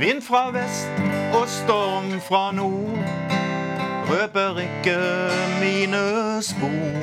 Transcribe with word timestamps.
Vind 0.00 0.22
fra 0.22 0.50
vest 0.50 0.88
og 1.36 1.48
storm 1.48 2.20
fra 2.24 2.52
nord 2.52 2.98
røper 4.08 4.58
ikke 4.58 4.96
mine 5.60 5.98
spor. 6.42 7.02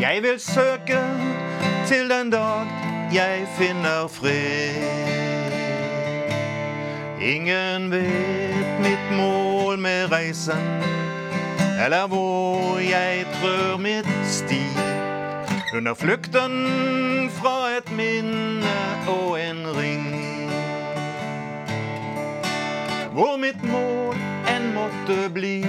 Jeg 0.00 0.22
vil 0.22 0.40
søke 0.40 0.98
til 1.86 2.10
den 2.10 2.30
dag 2.30 2.66
jeg 3.14 3.46
finner 3.58 4.08
fred. 4.08 4.74
Ingen 7.22 7.90
vet 7.90 8.80
mitt 8.80 9.16
mål 9.16 9.78
med 9.78 10.12
reisen, 10.12 10.66
eller 11.84 12.06
hvor 12.06 12.78
jeg 12.78 13.26
trør 13.38 13.76
mitt 13.76 14.12
sti. 14.26 14.64
Under 15.76 15.94
flukten 15.94 17.30
fra 17.30 17.70
et 17.78 17.96
minne 17.96 18.78
og 19.06 19.40
en 19.40 19.76
ring. 19.78 20.23
Hvor 23.14 23.36
mitt 23.36 23.62
mål 23.62 24.16
enn 24.50 24.72
måtte 24.74 25.30
bli, 25.34 25.60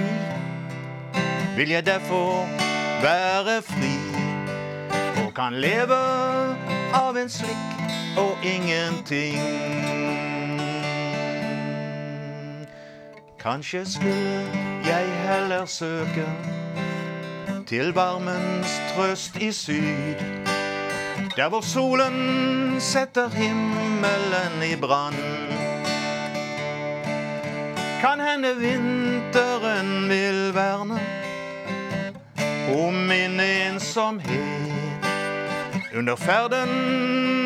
vil 1.56 1.68
jeg 1.70 1.86
derfor 1.86 2.42
være 3.02 3.62
fri 3.62 3.92
og 5.22 5.30
kan 5.34 5.54
leve 5.54 5.98
av 6.98 7.14
en 7.14 7.30
slikk 7.30 8.18
og 8.18 8.42
ingenting. 8.42 9.38
Kanskje 13.38 13.84
skulle 13.94 14.42
jeg 14.88 15.06
heller 15.28 15.70
søke 15.70 16.26
til 17.66 17.94
varmens 17.94 18.74
trøst 18.90 19.38
i 19.38 19.52
syd. 19.52 20.18
Der 21.36 21.48
hvor 21.48 21.60
solen 21.60 22.80
setter 22.80 23.28
himmelen 23.28 24.62
i 24.72 24.74
brann. 24.80 25.45
Kan 28.00 28.20
hende 28.20 28.54
vinteren 28.54 30.08
vil 30.08 30.52
verne 30.54 31.00
om 32.68 32.94
min 32.94 33.40
ensomhet 33.40 35.06
under 35.94 36.16
ferden 36.16 36.68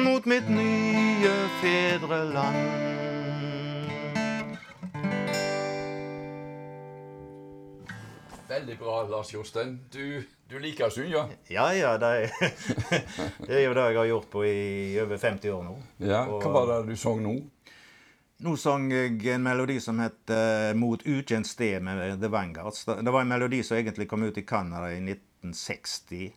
mot 0.05 0.25
mitt 0.27 0.49
nye 0.51 1.35
fedreland. 1.63 2.91
Veldig 8.49 8.79
bra, 8.79 9.03
Lars 9.09 9.35
Jostein. 9.35 9.79
Du, 9.93 10.23
du 10.51 10.59
liker 10.59 10.91
synge? 10.91 11.23
Ja, 11.49 11.69
ja, 11.73 11.95
det 12.03 12.09
er, 12.09 12.27
det 13.47 13.55
er 13.61 13.65
jo 13.69 13.75
det 13.79 13.85
jeg 13.87 13.99
har 14.01 14.09
gjort 14.11 14.31
på 14.33 14.43
i 14.45 14.99
over 14.99 15.17
50 15.23 15.55
år 15.55 15.63
nå. 15.69 15.77
Ja, 16.03 16.25
Hva 16.27 16.51
var 16.57 16.67
det 16.73 16.81
du 16.91 16.97
sang 16.99 17.23
nå? 17.23 17.37
Nå 18.41 18.55
sang 18.57 18.87
jeg 18.89 19.27
en 19.35 19.43
melodi 19.45 19.75
som 19.85 19.99
het 20.01 20.31
eh, 20.33 20.73
'Mot 20.75 21.03
ukjent 21.05 21.47
sted' 21.47 21.83
med 21.83 22.21
The 22.21 22.29
Vanguards. 22.29 22.85
Det 22.85 23.11
var 23.11 23.21
en 23.21 23.29
melodi 23.29 23.63
som 23.63 23.77
egentlig 23.77 24.09
kom 24.09 24.23
ut 24.23 24.39
i 24.39 24.43
Canada 24.43 24.93
i 24.93 25.01
1960. 25.01 26.33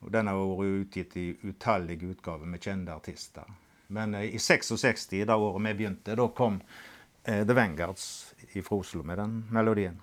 Og 0.00 0.10
Den 0.12 0.26
har 0.26 0.34
vært 0.34 0.80
utgitt 0.80 1.16
i 1.16 1.36
utallige 1.42 2.06
utgaver 2.06 2.46
med 2.46 2.60
kjente 2.60 2.94
artister. 2.94 3.44
Men 3.86 4.14
eh, 4.14 4.34
i 4.34 4.38
66, 4.38 5.06
det 5.06 5.30
året 5.30 5.62
vi 5.68 5.74
begynte, 5.74 6.16
da 6.16 6.28
kom 6.28 6.58
eh, 7.24 7.46
The 7.46 7.54
Vanguards 7.54 8.34
fra 8.64 8.76
Oslo 8.76 9.02
med 9.02 9.18
den 9.18 9.44
melodien. 9.50 10.00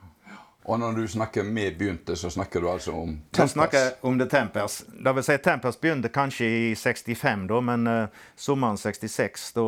Og 0.64 0.80
når 0.80 0.94
du 0.96 1.08
snakker 1.08 1.44
med 1.44 1.78
begynte, 1.78 2.16
så 2.16 2.30
snakker 2.30 2.62
du 2.62 2.70
altså 2.70 2.92
om 2.92 3.18
Tempers? 3.18 3.40
Jeg 3.40 3.50
snakker 3.50 3.92
om 4.02 4.20
The 4.20 4.30
Tempers. 4.30 4.84
Det 4.88 5.16
vil 5.16 5.24
si 5.24 5.38
Tempers 5.38 5.80
begynte 5.80 6.08
kanskje 6.08 6.46
i 6.48 6.76
65, 6.76 7.48
da, 7.52 7.62
men 7.62 7.88
uh, 7.88 8.08
sommeren 8.36 8.80
66 8.80 9.52
da 9.60 9.68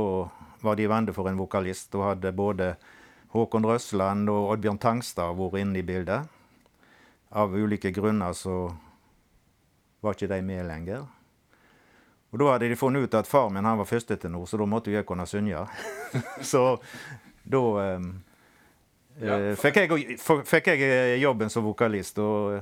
var 0.61 0.75
de 0.75 0.87
vende 0.87 1.13
for 1.13 1.29
en 1.29 1.39
vokalist. 1.39 1.91
Da 1.93 2.11
hadde 2.11 2.31
både 2.35 2.75
Håkon 3.35 3.65
Røsland 3.67 4.29
og 4.31 4.53
Oddbjørn 4.53 4.79
Tangstad 4.79 5.35
vært 5.35 5.59
inne 5.61 5.81
i 5.81 5.85
bildet. 5.85 6.29
Av 7.35 7.51
ulike 7.51 7.91
grunner 7.91 8.35
så 8.37 8.69
var 10.05 10.15
ikke 10.15 10.31
de 10.31 10.41
med 10.45 10.65
lenger. 10.69 11.05
Og 12.31 12.39
Da 12.39 12.51
hadde 12.51 12.69
de 12.69 12.75
funnet 12.75 13.03
ut 13.03 13.13
at 13.15 13.27
far 13.27 13.49
min 13.49 13.65
han 13.65 13.77
var 13.79 13.87
førstetenor, 13.87 14.45
så 14.45 14.57
da 14.59 14.65
måtte 14.67 14.91
jeg 14.91 15.05
kunne 15.07 15.25
synge. 15.27 15.65
så 16.51 16.77
da 17.43 17.61
um, 17.95 18.09
Ja, 19.15 19.37
eh, 19.39 19.53
fikk, 19.55 19.77
jeg, 19.79 20.17
fikk 20.19 20.65
jeg 20.73 20.81
eh, 20.83 21.21
jobben 21.21 21.49
som 21.49 21.63
vokalist, 21.63 22.19
og 22.19 22.57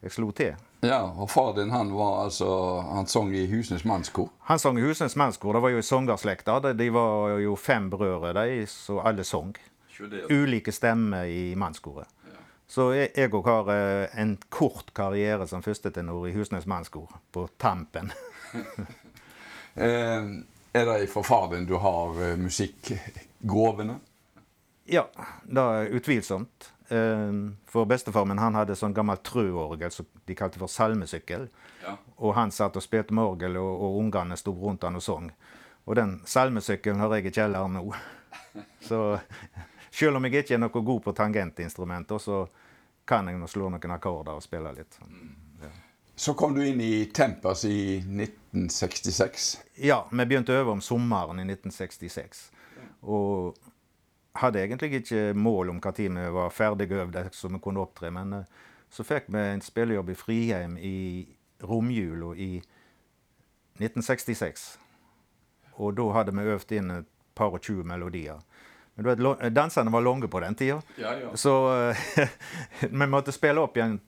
jeg 0.00 0.12
slo 0.14 0.30
til. 0.32 0.54
Ja, 0.84 1.00
og 1.16 1.30
far 1.30 1.52
din 1.56 1.70
han 1.72 1.92
var 1.96 2.24
altså 2.24 2.46
Han 2.92 3.06
sang 3.06 3.30
i 3.34 3.46
Husnes 3.50 3.84
mannskor. 3.84 4.28
Han 4.50 4.58
sang 4.58 4.78
i 4.78 4.82
Husens 4.84 5.16
mannskor. 5.16 5.52
Det 5.56 5.62
var 5.62 5.72
jo 5.74 5.78
i 5.78 5.86
sangerslekta. 5.86 6.58
De- 6.72 6.90
var 6.92 7.38
jo 7.40 7.54
fem 7.56 7.90
brødre, 7.90 8.32
de, 8.36 8.66
så 8.66 8.98
alle 9.00 9.24
sang. 9.24 9.54
Ulike 10.30 10.72
stemmer 10.72 11.24
i 11.30 11.54
mannskoret. 11.54 12.06
Så 12.66 12.88
jeg 12.96 13.10
jeg 13.16 13.30
òg 13.34 13.44
har 13.46 13.68
eh, 13.74 14.20
en 14.20 14.38
kort 14.50 14.92
karriere 14.96 15.46
som 15.46 15.62
førstetenor 15.62 16.26
i 16.28 16.32
Husnes 16.32 16.66
mannskor, 16.66 17.08
på 17.32 17.48
tampen. 17.58 18.12
Eh, 19.76 20.22
er 20.72 20.84
det 20.86 21.08
fra 21.10 21.22
far 21.26 21.48
din 21.50 21.64
du 21.66 21.74
har 21.82 22.14
eh, 22.22 22.36
musikkgrovene? 22.38 23.96
Ja, 24.86 25.02
det 25.42 25.64
er 25.64 25.88
utvilsomt. 25.98 26.68
Eh, 26.88 27.32
For 27.70 27.84
bestefar 27.88 28.26
min 28.28 28.38
han 28.38 28.54
hadde 28.58 28.76
sånn 28.76 28.94
gammelt 28.94 29.22
trøorgel 29.24 29.90
som 29.92 30.06
de 30.26 30.36
kalte 30.38 30.60
for 30.60 30.68
salmesykkel. 30.70 31.48
Ja. 31.84 31.96
Og 32.16 32.34
han 32.36 32.52
satt 32.52 32.76
og 32.76 32.84
spilte 32.84 33.14
med 33.16 33.24
orgel, 33.24 33.56
og, 33.60 33.72
og 33.80 34.00
ungene 34.02 34.36
sto 34.40 34.52
rundt 34.58 34.84
han 34.84 35.00
og 35.00 35.04
sang. 35.04 35.30
Og 35.84 35.96
den 35.96 36.18
salmesykkelen 36.24 37.00
har 37.00 37.16
jeg 37.16 37.28
i 37.28 37.34
kjelleren 37.38 37.78
nå. 37.78 37.86
Så 38.88 39.00
selv 39.94 40.18
om 40.18 40.24
jeg 40.26 40.42
ikke 40.44 40.56
er 40.56 40.62
noe 40.64 40.84
god 40.84 41.02
på 41.04 41.12
tangentinstrumenter, 41.16 42.18
så 42.18 42.44
kan 43.06 43.28
jeg 43.28 43.38
nå 43.38 43.46
slå 43.46 43.68
noen 43.70 43.92
akkorder 43.94 44.38
og 44.38 44.42
spille 44.42 44.72
litt. 44.74 44.96
Så 46.16 46.34
kom 46.38 46.54
du 46.54 46.62
inn 46.62 46.80
i 46.80 47.06
Tempers 47.10 47.64
i 47.66 47.98
1966. 47.98 49.46
Ja, 49.82 50.04
vi 50.10 50.26
begynte 50.30 50.54
å 50.54 50.60
øve 50.62 50.76
om 50.76 50.82
sommeren 50.82 51.40
i 51.42 51.46
1966. 51.46 52.44
Og 53.10 53.58
hadde 54.34 54.62
egentlig 54.62 55.00
ikke 55.00 55.34
mål 55.34 55.70
om 55.70 55.80
når 55.80 56.24
vi 56.24 56.34
var 56.34 56.50
ferdig 56.50 56.90
øvde, 56.92 57.28
så 57.32 57.48
vi 57.48 57.58
kunne 57.58 57.80
opptre. 57.80 58.10
Men 58.10 58.32
eh, 58.32 58.44
så 58.90 59.04
fikk 59.04 59.24
vi 59.28 59.38
en 59.38 59.60
spillejobb 59.60 60.10
i 60.10 60.14
Friheim 60.14 60.76
i 60.78 61.26
romjula 61.62 62.34
i 62.36 62.62
1966. 63.78 64.78
Og 65.76 65.96
da 65.96 66.10
hadde 66.12 66.34
vi 66.34 66.50
øvd 66.54 66.72
inn 66.72 66.90
et 66.90 67.06
par 67.34 67.54
og 67.54 67.62
tjue 67.62 67.84
melodier. 67.84 68.42
Men 68.94 69.04
du 69.04 69.10
vet, 69.10 69.54
dansene 69.54 69.90
var 69.90 70.04
lange 70.06 70.28
på 70.30 70.40
den 70.40 70.54
tida. 70.54 70.80
Ja, 70.98 71.14
ja. 71.18 71.36
Så 71.36 71.54
eh, 71.90 72.28
vi 72.90 73.06
måtte 73.06 73.34
spille 73.34 73.62
opp 73.62 73.76
igjen 73.76 73.98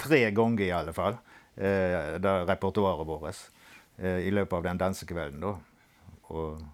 tre 0.00 0.30
ganger 0.34 0.64
i 0.64 0.72
alle 0.74 0.94
fall, 0.94 1.20
eh, 1.54 2.16
det 2.18 2.32
repertoaret 2.48 3.06
vårt 3.06 3.44
eh, 3.98 4.26
i 4.26 4.32
løpet 4.34 4.56
av 4.58 4.66
den 4.66 4.80
dansekvelden. 4.80 5.44
da. 5.44 5.54
Og 6.34 6.64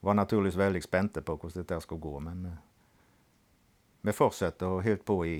var 0.00 0.14
naturligvis 0.14 0.58
veldig 0.58 0.82
spente 0.82 1.22
på 1.22 1.36
hvordan 1.36 1.62
dette 1.62 1.80
skulle 1.84 2.00
gå, 2.00 2.18
men 2.20 2.44
eh, 2.46 2.58
vi 4.06 4.14
fortsatte 4.14 4.66
og 4.66 4.84
holdt 4.84 5.04
på 5.04 5.22
i 5.26 5.38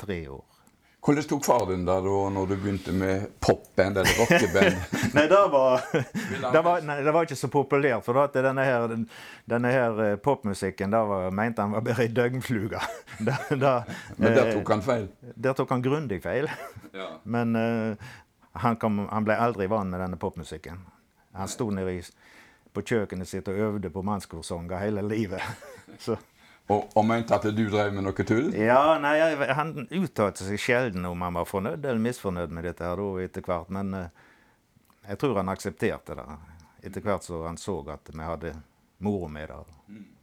tre 0.00 0.18
år. 0.28 0.44
Hvordan 1.04 1.24
tok 1.28 1.44
far 1.44 1.66
din 1.68 1.82
det 1.84 1.94
da 2.00 2.18
når 2.32 2.46
du 2.48 2.54
begynte 2.56 2.92
med 2.96 3.26
popband 3.40 3.98
eller 4.00 4.20
rockeband? 4.20 4.76
Nei, 5.16 5.24
det 5.28 5.40
var, 5.52 5.82
det 6.52 6.62
var, 6.64 6.80
nei, 6.80 6.96
det 7.04 7.12
var 7.12 7.26
ikke 7.28 7.36
så 7.36 7.50
populært. 7.52 8.00
For 8.06 8.16
at 8.22 8.38
denne 8.40 8.64
her, 8.64 8.86
denne 9.50 9.72
her 9.74 10.00
eh, 10.00 10.14
popmusikken 10.16 10.96
var, 10.96 11.28
mente 11.28 11.60
han 11.60 11.76
var 11.76 11.84
bare 11.84 12.06
ei 12.06 12.08
døgnfluge. 12.08 12.80
Men 13.20 13.60
der 13.60 14.46
eh, 14.46 14.54
tok 14.56 14.72
han 14.72 14.84
feil. 14.86 15.06
der 15.20 15.58
tok 15.58 15.76
han 15.76 15.84
grundig 15.84 16.22
feil. 16.24 16.48
Ja. 16.94 17.08
Men 17.26 17.56
uh, 17.58 18.10
han, 18.62 18.76
kom, 18.78 19.00
han 19.10 19.24
ble 19.26 19.34
aldri 19.34 19.66
vant 19.66 19.90
med 19.90 19.98
denne 19.98 20.14
popmusikken. 20.14 20.76
Han 21.34 21.50
sto 21.50 21.66
nede 21.74 21.96
på 22.74 22.82
kjøkkenet 22.82 23.30
sitt 23.30 23.48
og 23.50 23.60
øvde 23.68 23.90
på 23.90 24.02
mannskorsanger 24.04 24.82
hele 24.82 25.04
livet. 25.06 25.42
Så. 26.04 26.16
Og, 26.72 26.86
og, 26.96 27.02
mente 27.04 27.36
at 27.36 27.44
du 27.44 27.64
drev 27.68 27.92
med 27.92 28.06
noe 28.06 28.24
tull? 28.24 28.48
Ja, 28.56 28.96
nei, 28.96 29.18
Han 29.52 29.74
uttalte 29.84 30.46
seg 30.46 30.60
sjelden 30.60 31.04
om 31.04 31.20
han 31.20 31.36
var 31.36 31.48
fornøyd 31.48 31.82
eller 31.84 32.00
misfornøyd 32.00 32.54
med 32.56 32.64
dette 32.64 32.86
her 32.86 33.00
da, 33.00 33.08
etter 33.20 33.44
hvert. 33.44 33.72
Men 33.74 33.92
uh, 33.98 34.06
jeg 35.04 35.20
tror 35.20 35.42
han 35.42 35.52
aksepterte 35.52 36.16
det 36.16 36.28
etter 36.88 37.04
hvert 37.04 37.24
som 37.24 37.44
han 37.44 37.60
så 37.60 37.78
at 37.92 38.08
vi 38.12 38.24
hadde 38.24 38.54
moro 39.04 39.28
med 39.28 39.52
det. 39.52 39.60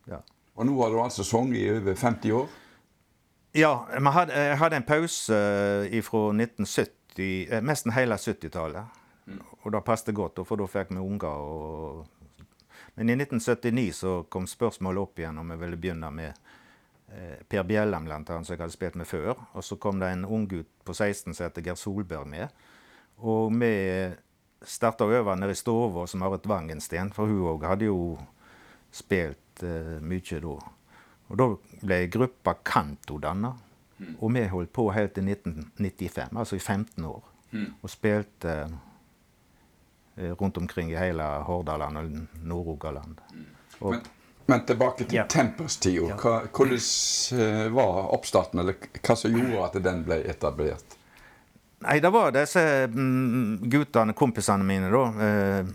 Ja. 0.10 0.22
Og 0.58 0.66
nå 0.66 0.76
har 0.82 0.94
du 0.94 1.00
altså 1.02 1.26
sunget 1.26 1.62
i 1.62 1.70
over 1.76 1.96
50 1.96 2.34
år? 2.38 2.50
Ja, 3.58 3.72
hadde, 4.16 4.34
jeg 4.34 4.58
hadde 4.58 4.78
en 4.80 4.88
pause 4.88 5.38
fra 6.08 6.24
1970, 6.34 7.54
uh, 7.54 7.60
nesten 7.70 7.94
hele 7.94 8.18
70-tallet. 8.18 8.98
Mm. 9.30 9.44
Og 9.62 9.70
det 9.76 9.84
passet 9.86 10.16
godt, 10.18 10.42
for 10.48 10.58
da 10.58 10.66
fikk 10.66 10.90
vi 10.96 11.06
unger. 11.06 11.30
og 11.30 12.21
men 12.96 13.10
i 13.10 13.14
1979 13.16 13.94
så 13.96 14.24
kom 14.24 14.48
spørsmålet 14.48 15.02
opp 15.02 15.20
igjen 15.20 15.40
om 15.40 15.54
jeg 15.54 15.62
ville 15.62 15.80
begynne 15.80 16.10
med 16.14 16.34
eh, 17.14 17.40
Per 17.48 17.64
Bjelland, 17.68 18.06
blant 18.08 18.30
annet, 18.30 18.48
som 18.48 18.56
jeg 18.56 18.62
hadde 18.62 18.76
spilt 18.76 19.00
med 19.00 19.08
før. 19.08 19.32
Og 19.56 19.64
så 19.66 19.78
kom 19.80 20.02
det 20.02 20.12
en 20.12 20.28
ung 20.28 20.48
gutt 20.52 20.70
på 20.84 20.94
16 20.94 21.32
som 21.32 21.46
heter 21.46 21.66
Geir 21.66 21.80
Solberg 21.80 22.28
med. 22.28 22.52
Og 23.22 23.54
vi 23.56 23.72
starta 24.68 25.08
å 25.08 25.16
øve 25.16 25.38
nede 25.40 25.56
i 25.56 25.58
stua 25.58 26.06
som 26.08 26.22
Marit 26.22 26.46
Wangensten, 26.50 27.14
for 27.16 27.32
hun 27.32 27.48
òg 27.56 27.66
hadde 27.70 27.88
jo 27.90 28.20
spilt 28.92 29.64
eh, 29.64 29.98
mye 30.04 30.44
da. 30.44 30.60
Og 31.32 31.40
da 31.40 31.52
ble 31.80 32.04
gruppa 32.12 32.58
Kanto 32.60 33.22
danna. 33.24 33.56
Mm. 34.02 34.16
Og 34.18 34.32
vi 34.34 34.48
holdt 34.52 34.74
på 34.74 34.90
helt 34.92 35.14
til 35.16 35.30
1995, 35.30 36.36
altså 36.36 36.58
i 36.58 36.64
15 36.64 37.06
år. 37.06 37.28
Mm. 37.52 37.68
Og 37.80 37.92
spilte 37.92 38.56
Eh, 38.62 38.70
rundt 40.16 40.58
omkring 40.58 40.92
i 40.92 40.96
hele 40.96 41.24
Hordaland 41.24 41.98
og 41.98 42.12
Nord-Rogaland. 42.44 43.22
Men, 43.80 44.02
men, 44.46 44.66
tilbake 44.66 45.06
til 45.06 45.16
ja. 45.16 45.28
Tempers-tida. 45.30 46.08
Ja. 46.10 46.40
Hvordan 46.54 46.82
eh, 47.40 47.68
var 47.74 48.02
oppstarten, 48.16 48.60
eller 48.60 48.78
hva 49.02 49.16
som 49.18 49.38
gjorde 49.38 49.64
at 49.70 49.80
den 49.84 50.04
ble 50.06 50.22
etablert? 50.30 50.98
Nei, 51.82 51.98
det 52.04 52.12
var 52.14 52.34
disse 52.36 52.62
mm, 52.92 53.64
guttene, 53.72 54.14
kompisene 54.18 54.68
mine, 54.68 54.92
da. 54.94 55.06
Eh, 55.28 55.72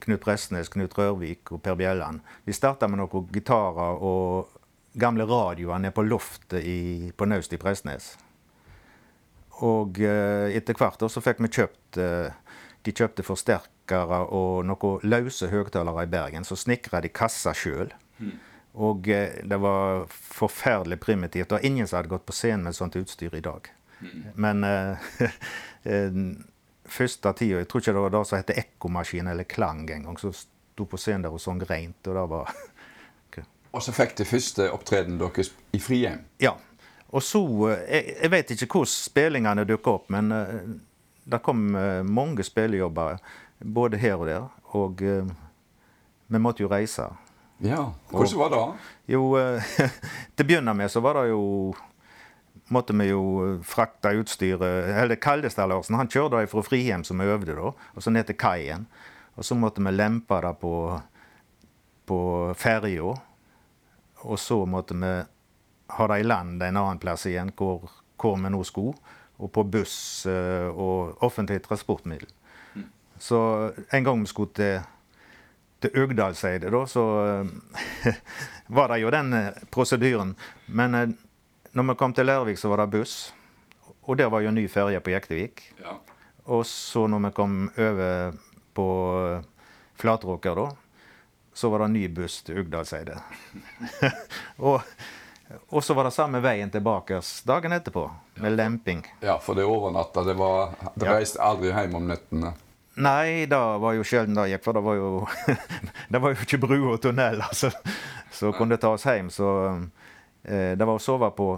Knut 0.00 0.22
Prestnes, 0.24 0.70
Knut 0.72 0.96
Rørvik 0.96 1.52
og 1.52 1.60
Per 1.62 1.76
Bjelland. 1.76 2.22
De 2.46 2.56
starta 2.56 2.88
med 2.88 3.02
noen 3.02 3.28
gitarer 3.34 4.00
og 4.00 4.56
gamle 5.00 5.26
radioer 5.28 5.82
nede 5.82 5.94
på 5.94 6.06
loftet 6.06 6.64
i, 6.64 7.10
på 7.12 7.28
Naust 7.28 7.52
i 7.52 7.60
Prestnes. 7.60 8.14
Og 9.60 10.00
etter 10.00 10.78
hvert 10.78 11.04
så 11.12 11.20
fikk 11.20 11.42
vi 11.44 11.50
kjøpt 11.52 11.98
De 12.86 12.92
kjøpte 12.96 13.24
forsterkere 13.26 14.22
og 14.32 14.64
noen 14.64 15.02
løse 15.04 15.50
høyttalere 15.52 16.06
i 16.06 16.12
Bergen. 16.12 16.46
Så 16.48 16.56
snekra 16.56 17.02
de 17.04 17.10
kassa 17.12 17.52
sjøl. 17.56 17.92
Mm. 18.20 18.38
Og 18.72 19.08
eh, 19.08 19.40
det 19.44 19.58
var 19.60 20.06
forferdelig 20.10 21.00
primitivt. 21.00 21.52
Og 21.52 21.64
ingen 21.66 21.88
som 21.88 21.98
hadde 21.98 22.12
gått 22.12 22.26
på 22.26 22.36
scenen 22.36 22.68
med 22.68 22.76
sånt 22.76 22.96
utstyr 22.96 23.34
i 23.36 23.42
dag. 23.44 23.68
Mm. 24.00 24.22
Men 24.34 24.64
eh, 24.64 25.10
eh, 25.90 26.20
første 26.90 27.32
tida 27.36 27.60
Jeg 27.60 27.68
tror 27.68 27.82
ikke 27.82 27.92
det 27.92 28.04
var 28.06 28.14
det 28.14 28.24
som 28.28 28.40
het 28.40 28.54
ekkomaskin 28.62 29.28
eller 29.32 29.44
klang 29.44 29.84
engang. 29.90 30.18
Så 30.18 30.32
sto 30.32 30.86
på 30.86 31.00
scenen 31.00 31.26
der 31.26 31.34
og 31.34 31.42
sang 31.42 31.62
reint. 31.68 32.00
Og 32.06 32.16
det 32.16 32.26
var 32.34 32.54
Og 33.70 33.84
så 33.86 33.92
fikk 33.94 34.16
det 34.18 34.26
første 34.26 34.64
opptreden 34.74 35.20
deres 35.20 35.52
i 35.76 35.78
Frihjem? 35.78 36.24
Ja. 36.42 36.56
Og 37.14 37.22
så 37.22 37.42
Jeg, 37.86 38.16
jeg 38.22 38.30
vet 38.30 38.50
ikke 38.54 38.66
hvordan 38.66 38.90
spillingene 38.90 39.66
dukka 39.66 39.92
opp, 39.98 40.08
men 40.10 40.32
det 41.24 41.42
kom 41.44 41.70
mange 42.06 42.44
spillejobber 42.46 43.18
både 43.60 43.96
her 44.00 44.16
og 44.16 44.26
der. 44.26 44.48
Og 44.76 45.02
uh, 45.02 45.30
vi 46.26 46.38
måtte 46.38 46.64
jo 46.64 46.70
reise. 46.70 47.08
Ja, 47.60 47.92
Hvordan 48.10 48.38
var 48.38 48.50
det? 48.54 48.64
Jo, 49.14 49.36
uh, 49.36 49.72
til 50.34 50.44
å 50.44 50.48
begynne 50.48 50.74
med 50.76 50.92
så 50.92 51.02
var 51.04 51.20
det 51.20 51.30
jo 51.32 51.74
måtte 52.70 52.94
vi 52.94 53.08
jo 53.08 53.58
frakte 53.66 54.12
utstyret 54.14 54.92
Eller 54.94 55.18
Kaldestad 55.18 55.66
Larsen 55.68 55.96
han 55.98 56.10
kjørte 56.10 56.44
fra 56.46 56.62
Frihjem, 56.62 57.02
som 57.04 57.18
vi 57.18 57.26
øvde 57.26 57.56
da, 57.58 57.72
og 57.74 58.02
så 58.02 58.12
ned 58.14 58.28
til 58.28 58.38
kaien. 58.38 58.86
Og 59.34 59.46
så 59.46 59.56
måtte 59.58 59.82
vi 59.82 59.90
lempe 59.90 60.38
det 60.44 60.54
på, 60.60 60.74
på 62.06 62.20
ferja. 62.58 63.14
Og 64.20 64.38
så 64.38 64.62
måtte 64.68 64.94
vi 65.00 65.12
ha 65.90 66.06
det 66.12 66.20
i 66.20 66.26
land 66.26 66.62
en 66.62 66.76
annen 66.76 67.00
plass 67.02 67.26
igjen, 67.26 67.50
hvor, 67.56 67.90
hvor 68.20 68.36
vi 68.38 68.52
nå 68.52 68.60
skulle. 68.68 68.94
Og 69.40 69.48
på 69.52 69.64
buss 69.64 70.26
uh, 70.28 70.68
og 70.68 71.22
offentlige 71.24 71.64
transportmiddel. 71.64 72.28
Så 73.20 73.38
en 73.92 74.04
gang 74.04 74.20
vi 74.20 74.28
skulle 74.28 74.52
til, 74.56 74.80
til 75.80 75.96
Øgdalseidet, 76.02 76.72
da, 76.72 76.84
så 76.88 77.04
uh, 77.44 78.12
var 78.76 78.92
det 78.92 79.00
jo 79.02 79.12
den 79.12 79.32
uh, 79.32 79.62
prosedyren. 79.72 80.34
Men 80.68 81.16
når 81.72 81.88
vi 81.90 81.98
kom 82.00 82.16
til 82.16 82.28
Lærvik, 82.28 82.60
så 82.60 82.68
var 82.72 82.84
det 82.84 82.92
buss. 82.98 83.34
Og 84.02 84.18
der 84.18 84.28
var 84.32 84.44
jo 84.44 84.52
ny 84.52 84.66
ferje 84.68 85.00
på 85.00 85.12
Jektevik. 85.12 85.64
Ja. 85.80 85.96
Og 86.50 86.64
så 86.66 87.06
når 87.06 87.28
vi 87.28 87.34
kom 87.36 87.58
over 87.78 88.38
på 88.74 88.88
Flatråker, 90.00 90.56
da, 90.56 90.70
så 91.52 91.68
var 91.70 91.84
det 91.84 91.92
ny 91.92 92.06
buss 92.08 92.40
til 92.46 92.62
Ugdalseidet. 92.62 93.18
og, 94.68 94.80
og 95.68 95.84
så 95.84 95.94
var 95.94 96.06
det 96.06 96.14
samme 96.14 96.40
veien 96.42 96.70
tilbake 96.70 97.20
dagen 97.46 97.72
etterpå, 97.72 98.10
med 98.34 98.56
lemping. 98.56 99.04
Ja, 99.20 99.38
for 99.38 99.54
det 99.58 99.64
overnatta. 99.66 100.22
Det, 100.24 100.34
var, 100.34 100.74
det 100.94 101.08
reiste 101.08 101.42
aldri 101.42 101.72
hjem 101.72 101.96
om 101.98 102.06
nettene. 102.10 102.52
Nei, 103.00 103.46
det 103.50 103.58
var 103.82 103.94
jo 103.96 104.04
sjelden 104.04 104.36
det 104.36 104.48
gikk, 104.50 104.64
for 104.64 104.76
det 104.76 104.82
var 104.84 104.98
jo, 104.98 105.10
det 106.12 106.22
var 106.22 106.34
jo 106.34 106.44
ikke 106.44 106.60
bru 106.62 106.76
og 106.92 107.00
tunnel 107.02 107.42
altså, 107.42 107.70
som 108.34 108.54
kunne 108.54 108.78
ta 108.82 108.94
oss 108.94 109.06
hjem. 109.08 109.30
Så 109.34 109.50
eh, 110.44 110.72
det 110.78 110.86
var 110.86 110.98
å 110.98 111.02
sove 111.02 111.30
på 111.34 111.52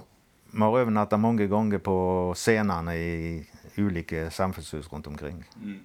Vi 0.52 0.60
har 0.60 0.82
overnatta 0.82 1.16
mange 1.16 1.46
ganger 1.48 1.80
på 1.80 1.96
scenene 2.36 2.92
i 2.96 3.40
ulike 3.80 4.28
samfunnshus 4.30 4.90
rundt 4.92 5.06
omkring. 5.08 5.38
Mm. 5.56 5.78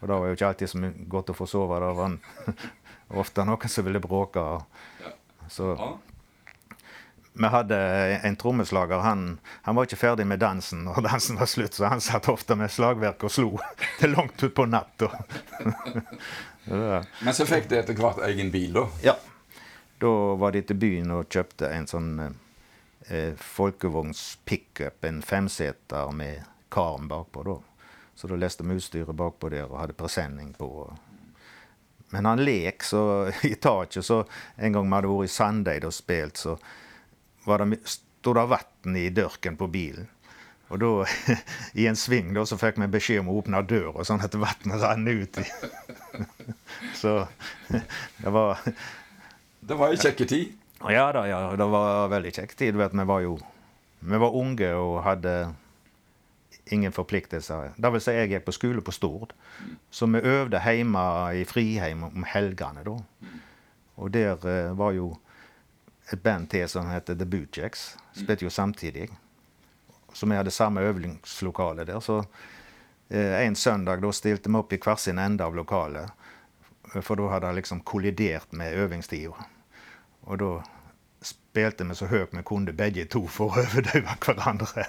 Og 0.00 0.08
det 0.08 0.14
var 0.14 0.26
jo 0.26 0.36
ikke 0.36 0.48
alltid 0.48 0.70
så 0.70 0.90
godt 1.10 1.30
å 1.30 1.34
få 1.34 1.46
sove. 1.50 1.80
Det 1.82 1.90
var 1.98 2.14
ofte 3.22 3.44
noen 3.46 3.70
som 3.70 3.86
ville 3.86 4.02
bråke. 4.02 4.44
Så 5.50 5.74
vi 7.32 7.46
hadde 7.46 7.76
en 8.22 8.36
trommeslager. 8.36 8.98
Han, 8.98 9.38
han, 9.62 9.74
var 9.74 9.88
ikke 9.88 9.96
ferdig 9.96 10.26
med 10.26 10.42
dansen 10.42 10.84
når 10.84 11.02
dansen 11.10 11.40
var 11.40 11.48
slutt, 11.50 11.74
så 11.74 11.88
han 11.92 12.00
satt 12.04 12.28
ofte 12.28 12.56
med 12.58 12.72
slagverk 12.72 13.24
og 13.24 13.32
slo 13.32 13.50
til 14.00 14.14
langt 14.16 14.42
utpå 14.42 14.66
natta. 14.68 15.10
Men 16.64 17.34
så 17.34 17.46
fikk 17.48 17.68
de 17.70 17.80
etter 17.80 17.98
hvert 17.98 18.22
egen 18.28 18.52
bil, 18.54 18.76
da? 18.76 18.86
Ja. 19.02 19.16
Da 20.02 20.12
var 20.38 20.54
de 20.54 20.62
til 20.66 20.78
byen 20.78 21.10
og 21.14 21.30
kjøpte 21.30 21.70
en 21.70 21.88
sånn 21.90 22.10
eh, 22.22 23.34
folkevognspickup, 23.38 25.04
en 25.06 25.22
femseter 25.26 26.10
med 26.14 26.42
karm 26.72 27.08
bakpå. 27.10 27.42
da. 27.46 27.56
Så 28.14 28.28
da 28.28 28.38
leste 28.38 28.66
vi 28.66 28.76
utstyret 28.78 29.16
bakpå 29.16 29.50
der 29.50 29.70
og 29.70 29.80
hadde 29.80 29.96
presenning 29.98 30.52
på. 30.58 30.68
Men 32.12 32.28
han 32.28 32.44
lek 32.44 32.84
så 32.84 33.30
i 33.42 33.54
taket, 33.54 34.04
så 34.04 34.24
en 34.56 34.72
gang 34.74 34.88
vi 34.88 34.96
hadde 34.98 35.12
vært 35.14 35.30
i 35.30 35.32
Sandeid 35.32 35.86
og 35.88 35.94
spilt, 35.96 36.42
så 36.44 36.58
var 37.44 37.64
det, 37.64 37.78
stod 37.88 38.38
det 38.38 38.48
vann 38.52 38.98
i 38.98 39.08
dørken 39.10 39.56
på 39.60 39.68
bilen. 39.72 40.08
Og 40.72 40.80
da, 40.80 40.90
i 41.80 41.86
en 41.90 41.98
sving, 41.98 42.32
da, 42.36 42.46
så 42.48 42.56
fikk 42.60 42.80
vi 42.80 42.88
beskjed 42.92 43.22
om 43.22 43.32
å 43.32 43.38
åpne 43.42 43.60
døra, 43.68 44.06
sånn 44.08 44.24
at 44.24 44.36
vannet 44.40 44.80
rant 44.80 45.08
ut. 45.08 45.40
så 47.02 47.16
det 48.22 48.32
var 48.32 48.60
Det 49.62 49.78
var 49.78 49.92
ei 49.92 50.00
kjekk 50.00 50.24
tid? 50.26 50.58
Ja 50.90 51.10
da, 51.14 51.26
ja. 51.28 51.42
Det 51.54 51.66
var 51.70 52.08
veldig 52.10 52.32
kjekk 52.34 52.56
tid. 52.58 52.78
Vet, 52.80 52.94
vi 52.96 53.04
var 53.06 53.20
jo 53.22 53.36
vi 54.02 54.18
var 54.18 54.34
unge 54.34 54.68
og 54.74 54.96
hadde 55.04 55.32
ingen 56.74 56.94
forpliktelser. 56.94 57.76
Det 57.76 57.90
vil 57.94 58.02
si, 58.02 58.14
jeg 58.16 58.30
gikk 58.32 58.46
på 58.48 58.54
skole 58.56 58.82
på 58.82 58.94
Stord. 58.94 59.34
Så 59.94 60.08
vi 60.10 60.22
øvde 60.26 60.58
hjemme 60.62 61.04
i 61.38 61.44
Friheim 61.46 62.02
om 62.08 62.26
helgene, 62.26 62.82
da. 62.86 62.96
Og 64.02 64.10
der 64.14 64.42
uh, 64.42 64.78
var 64.78 64.96
jo 64.96 65.12
et 66.12 66.22
band 66.22 66.50
til 66.50 66.68
som 66.68 66.90
heter 66.90 67.16
The 67.18 67.26
Bootjacks. 67.26 67.96
Spilte 68.16 68.44
jo 68.44 68.50
samtidig. 68.50 69.08
Så 70.12 70.26
vi 70.26 70.36
hadde 70.36 70.50
samme 70.50 70.80
øvingslokale 70.80 71.84
der. 71.84 72.00
Så 72.00 72.24
eh, 73.08 73.46
en 73.46 73.56
søndag 73.56 74.02
da 74.02 74.12
stilte 74.12 74.50
vi 74.50 74.60
opp 74.60 74.72
i 74.72 74.80
hver 74.82 75.00
sin 75.00 75.18
ende 75.18 75.44
av 75.44 75.56
lokalet. 75.56 76.10
For 77.00 77.16
da 77.16 77.30
hadde 77.32 77.48
det 77.48 77.62
liksom 77.62 77.80
kollidert 77.80 78.52
med 78.52 78.76
øvingstida. 78.76 79.48
Og 80.28 80.38
da 80.38 80.52
spilte 81.24 81.86
vi 81.88 81.96
så 81.96 82.08
høyt 82.10 82.34
vi 82.36 82.42
kunne 82.46 82.74
begge 82.76 83.06
to 83.10 83.24
for 83.28 83.52
å 83.52 83.62
overdøve 83.62 84.16
hverandre. 84.20 84.88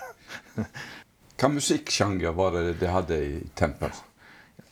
Hva 1.40 1.50
musikksjanger 1.50 2.36
var 2.36 2.58
det 2.58 2.80
de 2.82 2.90
hadde 2.92 3.20
i 3.20 3.38
tempel? 3.56 3.94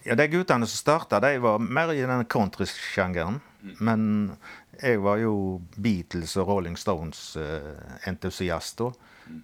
Ja, 0.04 0.16
De 0.16 0.28
guttene 0.28 0.68
som 0.68 0.78
starta, 0.78 1.20
de 1.20 1.38
var 1.42 1.60
mer 1.60 1.94
i 1.94 2.02
den 2.02 2.26
countrysjangeren. 2.26 3.40
Men 3.78 4.32
jeg 4.80 5.02
var 5.04 5.18
jo 5.22 5.62
Beatles 5.76 6.38
og 6.40 6.48
Rolling 6.48 6.78
Stones-entusiast 6.80 8.82
eh, 8.82 8.86
da. 8.86 8.92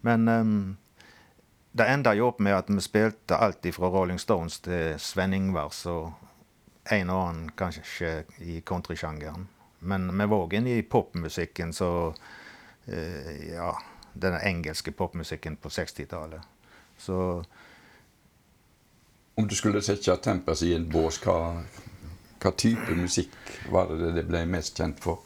Men 0.02 0.28
um, 0.28 0.78
det 1.72 1.88
enda 1.92 2.14
jo 2.18 2.28
opp 2.32 2.40
med 2.44 2.56
at 2.56 2.70
vi 2.72 2.82
spilte 2.82 3.38
alt 3.38 3.68
fra 3.76 3.90
Rolling 3.92 4.20
Stones 4.20 4.60
til 4.66 5.00
Sven 5.00 5.34
Ingvars 5.34 5.86
og 5.86 6.12
en 6.92 7.10
og 7.12 7.28
annen 7.28 7.52
kanskje 7.60 8.24
i 8.40 8.62
countrysjangeren. 8.62 9.48
Men 9.80 10.10
vi 10.10 10.26
var 10.26 10.48
òg 10.48 10.68
i 10.68 10.82
popmusikken, 10.82 11.74
så 11.74 12.14
uh, 12.88 13.52
Ja, 13.52 13.78
den 14.14 14.40
engelske 14.42 14.92
popmusikken 14.92 15.56
på 15.56 15.70
60-tallet. 15.70 16.42
Så 16.98 17.44
Om 19.36 19.48
du 19.48 19.56
skulle 19.56 19.82
sette 19.82 20.18
Tempers 20.18 20.64
i 20.64 20.74
en 20.74 20.90
bås, 20.90 21.22
hva, 21.22 21.64
hva 22.48 22.56
type 22.56 22.96
musikk 22.96 23.36
var 23.74 23.92
det 23.92 24.16
det 24.16 24.26
ble 24.30 24.46
mest 24.50 24.80
kjent 24.80 25.02
for? 25.04 25.22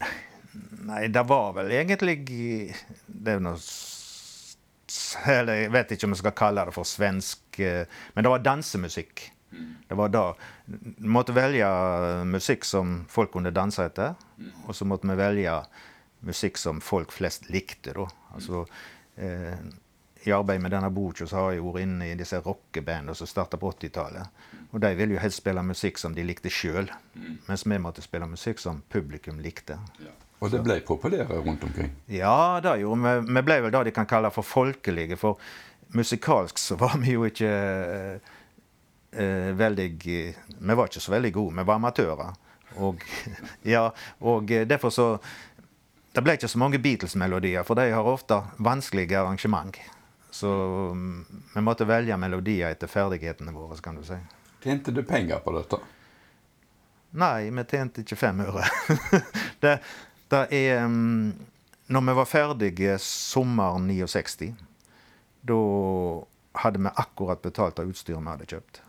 Nei, 0.81 1.05
det 1.13 1.23
var 1.29 1.53
vel 1.55 1.69
egentlig 1.71 2.17
Det 2.25 3.35
er 3.35 3.43
noe 3.43 3.61
jeg 4.91 5.69
vet 5.71 5.93
ikke 5.93 6.07
om 6.07 6.15
jeg 6.15 6.19
skal 6.19 6.35
kalle 6.35 6.65
det 6.67 6.73
for 6.75 6.87
svensk 6.87 7.59
eh, 7.63 7.85
Men 8.11 8.25
det 8.25 8.31
var 8.33 8.43
dansemusikk. 8.43 9.23
Det 9.87 9.95
var 9.95 10.11
da 10.11 10.23
Vi 10.65 11.07
måtte 11.07 11.35
velge 11.35 11.69
musikk 12.27 12.67
som 12.67 13.05
folk 13.11 13.31
kunne 13.31 13.53
danse 13.55 13.85
etter. 13.87 14.15
Og 14.67 14.75
så 14.75 14.87
måtte 14.87 15.07
vi 15.07 15.15
velge 15.19 15.55
musikk 16.27 16.59
som 16.59 16.81
folk 16.83 17.11
flest 17.11 17.49
likte, 17.49 17.95
da. 17.97 18.05
Altså 18.35 18.65
eh, 19.15 19.57
I 20.23 20.31
arbeidet 20.31 20.61
med 20.61 20.71
denne 20.71 20.89
boka 20.93 21.25
så 21.25 21.37
har 21.39 21.53
jeg 21.55 21.63
vært 21.65 21.81
inne 21.85 22.11
i 22.11 22.17
disse 22.17 22.37
rockebandene 22.45 23.15
som 23.17 23.29
starta 23.29 23.57
på 23.57 23.71
80-tallet. 23.73 24.41
Og 24.71 24.81
de 24.83 24.91
ville 24.95 25.15
jo 25.15 25.21
helst 25.21 25.41
spille 25.41 25.63
musikk 25.65 25.97
som 25.97 26.13
de 26.15 26.25
likte 26.25 26.51
sjøl. 26.53 26.91
Mens 27.47 27.65
vi 27.65 27.79
måtte 27.81 28.03
spille 28.05 28.27
musikk 28.29 28.61
som 28.61 28.83
publikum 28.89 29.41
likte. 29.41 29.79
Og 30.41 30.49
det 30.53 30.61
ble 30.65 30.79
populære 30.85 31.41
rundt 31.45 31.63
omkring. 31.63 31.91
Ja, 32.09 32.59
det 32.63 32.79
gjorde 32.81 33.01
vi. 33.01 33.33
Vi 33.33 33.43
ble 33.45 33.57
vel 33.65 33.73
det 33.73 33.83
de 33.89 33.93
kan 33.95 34.09
kalle 34.09 34.31
for 34.33 34.45
folkelige. 34.45 35.17
For 35.17 35.41
musikalsk 35.97 36.57
så 36.61 36.77
var 36.81 36.97
vi 37.01 37.13
jo 37.13 37.25
ikke 37.27 37.51
eh, 37.51 38.31
eh, 39.11 39.51
veldig 39.57 39.89
Vi 39.99 40.75
var 40.77 40.89
ikke 40.89 41.03
så 41.03 41.11
veldig 41.11 41.33
gode. 41.33 41.55
Vi 41.57 41.67
var 41.67 41.81
amatører. 41.81 42.33
Og, 42.77 43.01
ja, 43.73 43.89
og 44.19 44.51
eh, 44.51 44.67
derfor 44.67 44.89
så 44.89 45.17
Det 46.15 46.23
ble 46.23 46.33
ikke 46.35 46.47
så 46.51 46.59
mange 46.59 46.79
Beatles-melodier, 46.79 47.63
for 47.63 47.79
de 47.79 47.85
har 47.91 48.03
ofte 48.03 48.41
vanskelige 48.59 49.17
arrangement. 49.17 49.77
Så 50.31 50.50
mm, 50.95 51.25
vi 51.55 51.61
måtte 51.61 51.85
velge 51.85 52.17
melodier 52.17 52.71
etter 52.71 52.88
ferdighetene 52.88 53.51
våre, 53.51 53.75
kan 53.83 53.97
du 54.00 54.03
si. 54.07 54.17
Tjente 54.63 54.93
du 54.95 55.03
penger 55.03 55.41
på 55.43 55.51
dette? 55.57 55.79
Nei, 57.19 57.50
vi 57.51 57.63
tjente 57.67 58.05
ikke 58.05 58.15
fem 58.15 58.39
øre. 58.45 58.63
det, 59.63 59.79
det 60.31 60.43
er 60.55 60.85
um, 60.85 61.33
Når 61.91 62.05
vi 62.07 62.15
var 62.21 62.29
ferdige 62.29 62.95
sommeren 63.03 63.89
69, 63.91 64.53
da 65.43 65.59
hadde 66.63 66.79
vi 66.79 66.95
akkurat 67.03 67.41
betalt 67.43 67.79
av 67.83 67.91
utstyret 67.91 68.21
vi 68.21 68.31
hadde 68.31 68.47
kjøpt. 68.47 68.81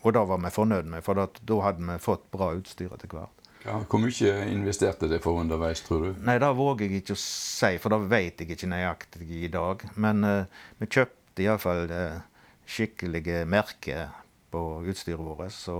Og 0.00 0.14
det 0.14 0.22
var 0.30 0.38
vi 0.40 0.54
fornøyd 0.54 0.86
med, 0.92 1.02
for 1.04 1.18
da 1.18 1.60
hadde 1.64 1.86
vi 1.88 1.98
fått 2.00 2.30
bra 2.30 2.52
utstyr 2.54 2.94
etter 2.94 3.10
hvert. 3.10 3.39
Ja, 3.64 3.76
hvor 3.84 4.00
mye 4.00 4.32
investerte 4.48 5.08
det 5.10 5.20
for 5.24 5.40
underveis, 5.42 5.82
tror 5.84 6.06
du? 6.06 6.20
Nei, 6.24 6.38
det 6.40 6.48
våger 6.56 6.88
jeg 6.88 7.02
ikke 7.02 7.16
å 7.16 7.20
si, 7.20 7.74
for 7.82 7.92
det 7.92 8.08
vet 8.08 8.40
jeg 8.40 8.54
ikke 8.54 8.70
nøyaktig 8.72 9.28
i 9.36 9.50
dag. 9.52 9.84
Men 10.00 10.24
uh, 10.24 10.62
vi 10.80 10.88
kjøpte 10.88 11.44
iallfall 11.44 11.92
uh, 11.92 12.22
skikkelige 12.64 13.44
merker 13.50 14.14
på 14.50 14.62
utstyret 14.88 15.20
vårt. 15.20 15.52
Så 15.52 15.76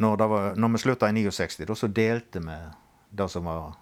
når, 0.00 0.16
det 0.16 0.28
var, 0.32 0.58
når 0.58 0.74
vi 0.74 0.82
slutta 0.82 1.10
i 1.10 1.14
69, 1.22 1.68
da, 1.68 1.78
så 1.78 1.92
delte 2.00 2.42
vi 2.42 2.58
det 3.10 3.30
som 3.30 3.46
var 3.46 3.78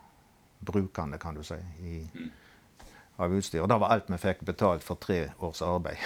brukende, 0.59 1.19
kan 1.19 1.35
du 1.35 1.43
si, 1.47 1.59
i, 1.81 2.05
av 3.17 3.35
utstyr. 3.35 3.63
Og 3.63 3.69
det 3.71 3.81
var 3.81 3.95
alt 3.95 4.13
vi 4.13 4.21
fikk 4.21 4.45
betalt 4.49 4.85
for 4.85 5.01
tre 5.01 5.29
års 5.39 5.63
arbeid. 5.65 6.05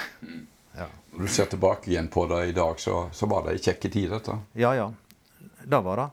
Ja. 0.72 0.86
Når 1.12 1.28
du 1.28 1.28
ser 1.28 1.50
tilbake 1.52 1.90
igjen 1.90 2.08
på 2.08 2.24
det 2.30 2.46
i 2.48 2.52
dag, 2.56 2.80
så, 2.80 3.06
så 3.12 3.26
var 3.28 3.44
det 3.44 3.56
ei 3.56 3.60
kjekke 3.60 3.90
tid, 3.92 4.08
dette. 4.12 4.38
Ja, 4.56 4.72
ja. 4.76 4.86
Det 5.64 5.82
var 5.84 6.00
det. 6.02 6.08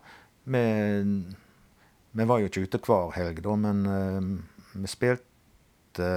Vi, 0.50 0.64
vi 2.12 2.26
var 2.26 2.42
jo 2.42 2.50
ikke 2.50 2.66
ute 2.66 2.82
hver 2.86 3.14
helg, 3.18 3.42
da, 3.46 3.56
men 3.60 3.86
uh, 3.86 4.80
vi 4.80 4.92
spilte 4.92 6.10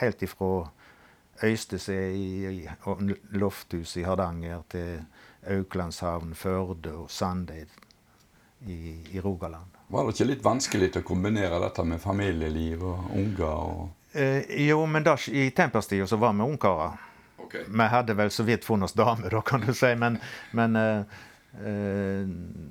helt 0.00 0.22
ifra 0.22 0.68
Øystese 1.42 1.94
i, 2.14 2.26
i 2.46 2.68
og 2.86 3.00
Lofthus 3.34 3.96
i 3.96 4.04
Hardanger 4.06 4.62
til 4.70 5.00
Auklandshavn, 5.50 6.34
Førde 6.34 6.92
og 6.94 7.10
Sandeid 7.10 7.72
i, 8.66 9.00
i 9.10 9.20
Rogaland. 9.20 9.78
Var 9.88 10.04
det 10.06 10.14
ikke 10.14 10.28
litt 10.28 10.44
vanskelig 10.44 10.90
å 11.00 11.02
kombinere 11.06 11.58
dette 11.64 11.84
med 11.84 12.00
familieliv 12.00 12.84
og 12.86 13.16
unger? 13.18 13.48
og... 13.48 13.88
Eh, 14.12 14.46
jo, 14.68 14.84
men 14.86 15.04
da, 15.04 15.16
i 15.28 15.50
Temperstida 15.56 16.06
så 16.06 16.16
var 16.20 16.36
vi 16.36 16.46
ungkarer. 16.46 17.00
Vi 17.52 17.88
hadde 17.92 18.14
vel 18.16 18.30
så 18.32 18.46
vidt 18.48 18.64
funnet 18.64 18.88
oss 18.88 18.96
dame, 18.96 19.28
da, 19.28 19.42
kan 19.44 19.60
du 19.66 19.74
si. 19.76 19.90
Men, 20.00 20.16
men 20.56 20.76
eh, 20.76 21.18
eh, 21.60 22.28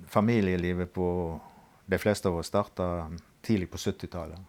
familielivet 0.08 0.94
på 0.94 1.40
de 1.86 1.98
fleste 1.98 2.30
av 2.30 2.38
oss 2.38 2.48
starta 2.48 3.12
tidlig 3.42 3.72
på 3.72 3.78
70-tallet. 3.78 4.40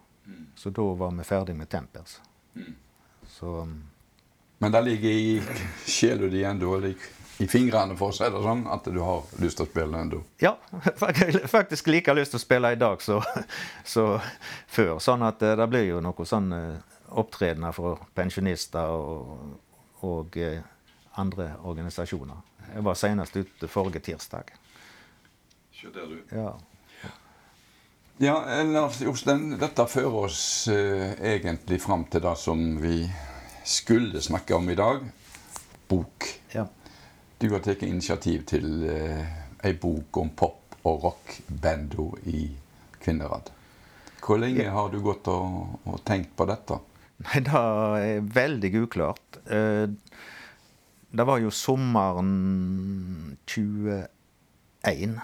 Så 0.55 0.69
da 0.69 0.93
var 0.93 1.11
vi 1.11 1.23
ferdig 1.23 1.55
med 1.55 1.69
Tempers. 1.69 2.19
Så 3.27 3.67
Men 4.57 4.71
det 4.71 4.81
ligger 4.81 5.09
i 5.09 5.41
sjela 5.85 6.27
di 6.27 6.43
ennå, 6.43 6.77
i, 7.39 7.47
fingrene, 7.47 7.97
for 7.99 8.13
å 8.13 8.15
si 8.15 8.23
det 8.23 8.43
sånn, 8.45 8.61
at 8.71 8.85
du 8.87 8.99
har 9.03 9.25
lyst 9.43 9.59
til 9.59 9.65
å 9.65 9.71
spille 9.71 10.03
ennå. 10.05 10.21
ja, 10.39 10.53
faktisk 11.57 11.87
like 11.87 12.13
lyst 12.15 12.31
til 12.31 12.39
å 12.39 12.43
spille 12.45 12.71
i 12.71 12.79
dag 12.79 13.01
så, 13.01 13.19
så 13.95 14.05
før. 14.67 14.99
Sånn 15.03 15.25
at 15.27 15.43
eh, 15.43 15.57
det 15.59 15.67
blir 15.67 15.89
jo 15.89 15.99
noe 16.05 16.27
sånn 16.29 16.53
eh, 16.55 16.93
opptredener 17.09 17.75
for 17.75 18.05
pensjonister 18.15 18.93
og, 18.95 19.57
og 20.07 20.37
eh, 20.39 20.61
andre 21.19 21.51
organisasjoner. 21.63 22.39
Jeg 22.73 22.85
var 22.85 22.97
senest 22.97 23.35
ute 23.35 23.67
forrige 23.67 23.99
tirsdag. 23.99 24.53
Ja. 26.31 26.53
Ja, 28.21 28.63
Lars 28.63 29.01
Jostein, 29.01 29.57
dette 29.59 29.83
fører 29.89 30.15
oss 30.27 30.67
eh, 30.71 31.11
egentlig 31.33 31.81
fram 31.81 32.05
til 32.13 32.21
det 32.23 32.35
som 32.39 32.61
vi 32.79 33.01
skulle 33.65 34.21
snakke 34.21 34.55
om 34.55 34.69
i 34.69 34.77
dag. 34.79 35.03
Bok. 35.89 36.29
ja. 36.53 36.67
Du 37.37 37.49
har 37.51 37.59
tatt 37.65 37.81
initiativ 37.83 38.45
til 38.47 38.85
eh, 38.87 39.25
ei 39.65 39.73
bok 39.75 40.17
om 40.21 40.29
pop- 40.37 40.77
og 40.87 41.03
rockbanda 41.03 42.05
i 42.31 42.45
Kvinnerad. 43.03 43.49
Hvor 44.23 44.39
lenge 44.39 44.69
har 44.71 44.91
du 44.93 45.01
gått 45.03 45.27
og, 45.31 45.79
og 45.83 45.99
tenkt 46.07 46.31
på 46.39 46.47
dette? 46.47 46.77
Nei, 47.23 47.41
det 47.43 47.63
er 47.63 48.29
veldig 48.37 48.71
uklart. 48.85 49.41
Eh, 49.51 49.89
Det 51.13 51.23
var 51.29 51.37
jo 51.37 51.51
sommeren 51.53 53.37
21 53.45 55.19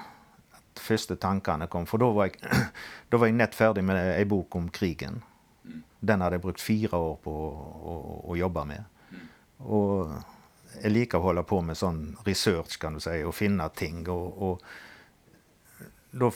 at 0.53 0.81
første 0.81 1.15
tankene 1.17 1.65
kom. 1.67 1.87
For 1.89 1.97
da 2.01 2.11
var 2.13 2.29
jeg, 2.29 2.37
da 3.09 3.17
var 3.17 3.31
jeg 3.31 3.37
nett 3.39 3.57
ferdig 3.57 3.83
med 3.87 3.97
ei 4.13 4.27
bok 4.29 4.55
om 4.59 4.67
krigen. 4.69 5.23
Den 5.99 6.21
hadde 6.21 6.37
jeg 6.37 6.43
brukt 6.45 6.61
fire 6.61 6.93
år 6.93 7.17
på 7.23 7.33
å, 7.33 7.49
å, 7.73 7.95
å 8.29 8.37
jobbe 8.37 8.67
med. 8.69 8.85
Og 9.65 10.13
jeg 10.77 10.93
liker 10.93 11.17
å 11.17 11.31
holde 11.31 11.43
på 11.49 11.63
med 11.65 11.77
sånn 11.79 12.03
research, 12.27 12.77
kan 12.79 12.93
du 12.95 13.01
si, 13.03 13.17
og 13.25 13.33
finne 13.35 13.65
ting. 13.73 14.05
Og, 14.13 14.45
og 14.45 14.61
da 16.21 16.29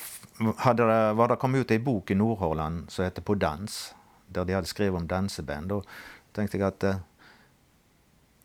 hadde 0.65 0.89
det, 0.89 0.99
var 1.21 1.29
det 1.29 1.39
kommet 1.45 1.61
ut 1.61 1.77
ei 1.77 1.81
bok 1.81 2.09
i 2.09 2.17
Nordhordland 2.17 2.89
som 2.89 3.05
heter 3.05 3.21
På 3.21 3.37
dans, 3.37 3.93
der 4.33 4.49
de 4.49 4.57
hadde 4.57 4.73
skrevet 4.73 4.97
om 4.97 5.07
danseband. 5.07 5.69
Da 5.77 5.81
tenkte 6.33 6.57
jeg 6.57 6.67
at 6.67 6.89
eh, 6.89 7.01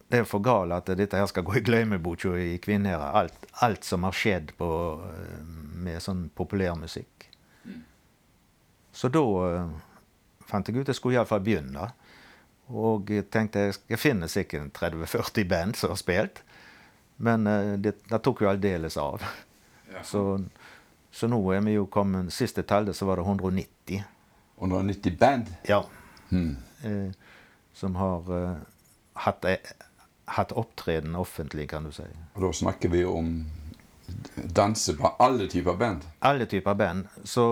det 0.08 0.22
er 0.22 0.28
for 0.28 0.40
galt 0.44 0.72
at 0.72 0.88
dette 0.96 1.18
her 1.20 1.28
skal 1.28 1.44
gå 1.44 1.58
i 1.58 1.64
glemmeboka 1.64 2.32
i 2.40 2.56
kvinnherre. 2.64 3.10
Alt, 3.20 3.48
alt 3.64 3.84
som 3.84 4.06
har 4.08 4.16
skjedd 4.16 4.54
på, 4.56 4.68
eh, 5.04 5.40
med 5.84 6.00
sånn 6.02 6.28
populærmusikk. 6.36 7.28
Så 8.98 9.10
da 9.12 9.24
eh, 9.46 9.74
fant 10.48 10.68
jeg 10.68 10.80
ut 10.80 10.88
jeg 10.88 10.96
skulle 10.96 11.18
iallfall 11.18 11.44
begynne. 11.44 11.90
Og 12.68 13.10
jeg 13.12 13.28
tenkte 13.32 13.68
jeg, 13.68 14.00
finner 14.00 14.28
sikkert 14.32 14.72
30-40 14.76 15.48
band 15.48 15.76
som 15.78 15.92
har 15.92 16.00
spilt. 16.00 16.42
Men 17.16 17.46
eh, 17.46 17.74
det, 17.76 17.98
det 18.08 18.22
tok 18.24 18.42
jo 18.44 18.50
aldeles 18.50 18.96
av. 19.00 19.24
Så, 20.04 20.22
så 21.10 21.28
nå 21.30 21.38
er 21.52 21.62
vi 21.64 21.72
jo 21.74 21.86
kommet 21.90 22.28
Siste 22.34 22.62
tallet 22.62 22.96
så 22.96 23.08
var 23.08 23.20
det 23.20 23.24
190. 23.26 24.02
190 24.60 25.16
band? 25.18 25.52
Ja. 25.68 25.82
Hmm. 26.28 26.56
Eh, 26.82 27.12
som 27.74 27.96
har 27.96 28.32
eh, 28.36 28.56
hatt, 29.24 29.46
hatt 30.36 30.52
opptreden 30.52 31.14
offentlig, 31.16 31.68
kan 31.70 31.84
du 31.84 31.92
si. 31.92 32.04
Og 32.36 32.42
da 32.42 32.50
snakker 32.52 32.88
vi 32.92 33.04
om 33.08 33.32
danseband. 34.36 35.14
Alle 35.18 35.46
typer 35.48 35.76
band. 35.76 36.04
Alle 36.20 36.46
typer 36.46 36.74
band. 36.74 37.06
Så 37.24 37.44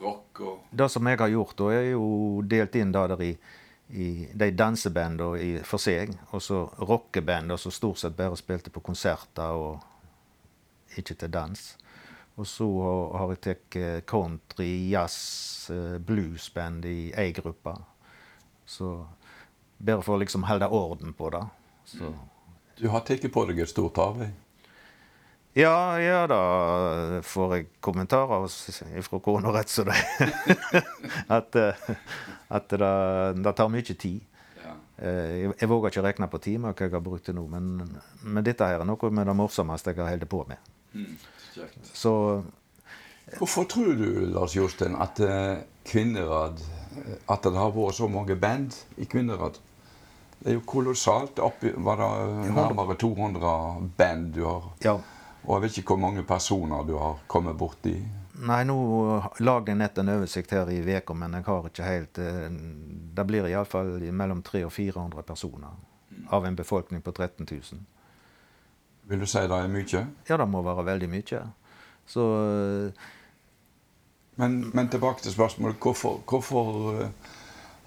Rock 0.00 0.40
og 0.44 0.58
det 0.76 0.90
som 0.92 1.06
jeg 1.08 1.18
har 1.18 1.30
gjort, 1.32 1.54
da 1.56 1.70
er 1.72 1.86
jo 1.94 2.42
delt 2.44 2.74
inn 2.76 2.90
det 2.92 3.04
der 3.14 3.22
i, 3.24 3.30
i 3.96 4.08
de 4.36 4.50
dansebandene 4.52 5.62
for 5.64 5.80
seg, 5.80 6.12
og 6.36 6.42
så 6.44 6.64
rockeband 6.84 7.54
som 7.58 7.72
stort 7.72 8.02
sett 8.02 8.16
bare 8.18 8.36
spilte 8.36 8.70
på 8.74 8.82
konserter 8.84 9.56
og 9.56 10.98
ikke 11.00 11.14
til 11.22 11.32
dans. 11.32 11.64
Og 12.36 12.44
så 12.46 12.66
har- 12.82 13.18
har 13.18 13.28
jeg 13.32 13.40
tatt 13.40 13.76
eh, 13.80 14.00
country, 14.04 14.90
jazz, 14.90 15.70
eh, 15.72 15.96
bluesband 15.98 16.84
i 16.84 17.12
ei 17.16 17.32
gruppe. 17.32 17.72
Så 18.66 19.06
bare 19.78 20.02
for 20.02 20.16
å 20.16 20.22
liksom 20.22 20.46
holde 20.48 20.68
orden 20.72 21.12
på 21.16 21.30
det. 21.34 21.44
Så 21.84 22.14
Du 22.76 22.88
har 22.92 23.00
tatt 23.00 23.24
på 23.32 23.44
deg 23.48 23.62
et 23.64 23.72
stort 23.72 23.98
arbeid. 23.98 24.34
Ja, 25.56 25.96
ja, 25.96 26.26
da 26.28 27.22
får 27.24 27.52
jeg 27.54 27.68
kommentarer 27.80 28.44
fra 29.06 29.20
kona 29.24 29.54
rett 29.54 29.70
som 29.72 29.88
det 29.88 29.96
at, 31.38 31.56
eh, 31.56 31.86
at 32.52 32.68
det, 32.68 32.90
det, 33.40 33.54
tar 33.56 33.70
mye 33.72 33.94
tid. 33.96 34.20
Ja. 34.60 34.74
Eh, 34.98 35.32
jeg, 35.40 35.54
jeg, 35.62 35.70
våger 35.70 35.94
ikke 35.94 36.04
regne 36.04 36.28
på 36.28 36.42
timer 36.44 36.76
hva 36.76 36.84
jeg 36.84 36.92
har 36.92 37.04
brukt 37.06 37.24
til 37.30 37.38
nå, 37.38 37.46
men, 37.48 37.88
men, 38.20 38.44
dette 38.44 38.68
her 38.68 38.84
er 38.84 38.90
noe 38.90 39.10
med 39.10 39.30
det 39.30 39.36
morsomste 39.38 39.96
jeg 39.96 40.02
har 40.02 40.12
holdt 40.12 40.28
på 40.28 40.44
med. 40.50 40.70
Mm, 40.92 41.16
Så 41.96 42.12
Hvorfor 43.38 43.64
tror 43.64 43.96
du, 43.96 44.10
Lars 44.30 44.52
Jostein, 44.54 44.94
at 45.00 45.18
uh, 45.24 45.56
Kvinnerad 45.88 46.60
At 47.28 47.46
det 47.46 47.56
har 47.56 47.72
vært 47.74 47.98
så 47.98 48.08
mange 48.08 48.36
band 48.36 48.76
i 48.96 49.08
Kvinnerad? 49.10 49.58
Det 50.38 50.52
er 50.52 50.58
jo 50.58 50.64
kolossalt. 50.68 51.40
Oppi, 51.42 51.72
var 51.76 52.00
det 52.00 52.52
nærmere 52.54 52.96
200 53.00 53.90
band 53.96 54.32
du 54.34 54.44
har 54.44 54.70
ja. 54.84 54.98
Og 55.46 55.54
jeg 55.54 55.62
vet 55.62 55.76
ikke 55.78 55.94
hvor 55.94 56.02
mange 56.02 56.22
personer 56.26 56.86
du 56.86 56.96
har 56.98 57.20
kommet 57.30 57.56
borti? 57.58 57.94
Nei, 58.46 58.62
nå 58.68 58.76
lagde 59.40 59.72
jeg 59.72 59.78
nett 59.80 59.98
en 59.98 60.10
oversikt 60.12 60.52
her 60.52 60.68
i 60.68 60.80
uka, 60.82 61.14
men 61.16 61.36
jeg 61.38 61.46
har 61.46 61.68
ikke 61.70 61.86
helt 61.86 62.18
eh, 62.20 62.48
Det 63.16 63.24
blir 63.24 63.46
iallfall 63.48 63.94
mellom 64.12 64.42
300 64.44 64.66
og 64.66 64.74
400 64.74 65.22
personer 65.22 65.78
av 66.34 66.46
en 66.46 66.56
befolkning 66.56 67.02
på 67.02 67.12
13 67.12 67.46
000. 67.46 67.84
Vil 69.06 69.22
du 69.22 69.26
si 69.30 69.40
det 69.46 69.56
er 69.56 69.70
mye? 69.70 70.02
Ja, 70.28 70.36
det 70.36 70.48
må 70.50 70.62
være 70.66 70.84
veldig 70.90 71.08
mye. 71.12 71.42
Så 72.10 72.26
eh, 72.42 73.06
men, 74.36 74.58
men 74.74 74.88
tilbake 74.92 75.24
til 75.24 75.34
spørsmålet. 75.34 75.78
Hvorfor, 75.82 76.20
hvorfor 76.28 77.00
eh, 77.00 77.34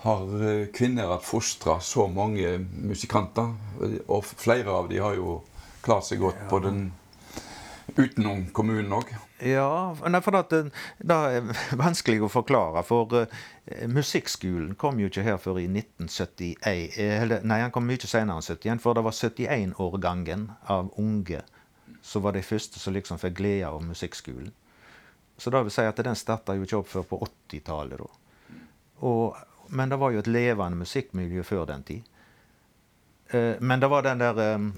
har 0.06 0.34
kvinner 0.74 1.18
fostra 1.24 1.80
så 1.84 2.08
mange 2.08 2.58
musikanter? 2.72 3.54
Og 4.08 4.26
flere 4.26 4.72
av 4.72 4.90
dem 4.90 5.04
har 5.04 5.18
jo 5.20 5.42
klart 5.84 6.08
seg 6.10 6.24
godt 6.24 6.48
på 6.50 6.62
den 6.64 6.90
Utenom 7.98 8.46
kommunen 8.54 8.92
òg? 8.94 9.10
Ja, 9.42 9.96
for 9.96 10.36
det, 10.36 10.60
det, 10.98 11.16
er 11.16 11.48
vanskelig 11.80 12.22
å 12.26 12.32
forklare. 12.32 12.84
For 12.88 13.16
uh, 13.16 13.40
musikkskolen 13.90 14.76
kom 14.80 15.00
jo 15.02 15.10
ikke 15.10 15.26
her 15.26 15.40
før 15.42 15.62
i 15.62 15.68
1971. 15.68 17.00
Eller, 17.00 17.46
nei, 17.48 17.62
han 17.64 17.74
kom 17.76 17.88
mye 17.90 18.04
senere 18.04 18.38
enn 18.38 18.46
71, 18.46 18.84
for 18.84 18.98
det 18.98 19.06
var 19.08 19.16
71-årgangen 19.16 20.50
av 20.70 20.92
unge 21.02 21.44
som 22.06 22.24
var 22.24 22.36
de 22.36 22.44
første 22.46 22.80
som 22.80 22.96
liksom 22.96 23.20
fikk 23.22 23.40
glede 23.40 23.68
av 23.70 23.82
musikkskolen. 23.84 24.54
Så 25.40 25.50
det 25.50 25.64
vil 25.64 25.74
si 25.74 25.88
at 25.88 26.04
den 26.04 26.20
starta 26.20 26.56
jo 26.56 26.68
ikke 26.68 26.82
opp 26.82 26.92
før 26.92 27.08
på 27.08 27.20
80-tallet. 27.50 28.06
Men 29.70 29.90
det 29.90 30.00
var 30.02 30.12
jo 30.12 30.20
et 30.20 30.28
levende 30.28 30.82
musikkmiljø 30.82 31.44
før 31.48 31.66
den 31.70 31.84
tid. 31.88 32.16
Uh, 33.30 33.56
men 33.62 33.80
det 33.80 33.88
var 33.88 34.02
den 34.04 34.20
der 34.20 34.40
um, 34.56 34.72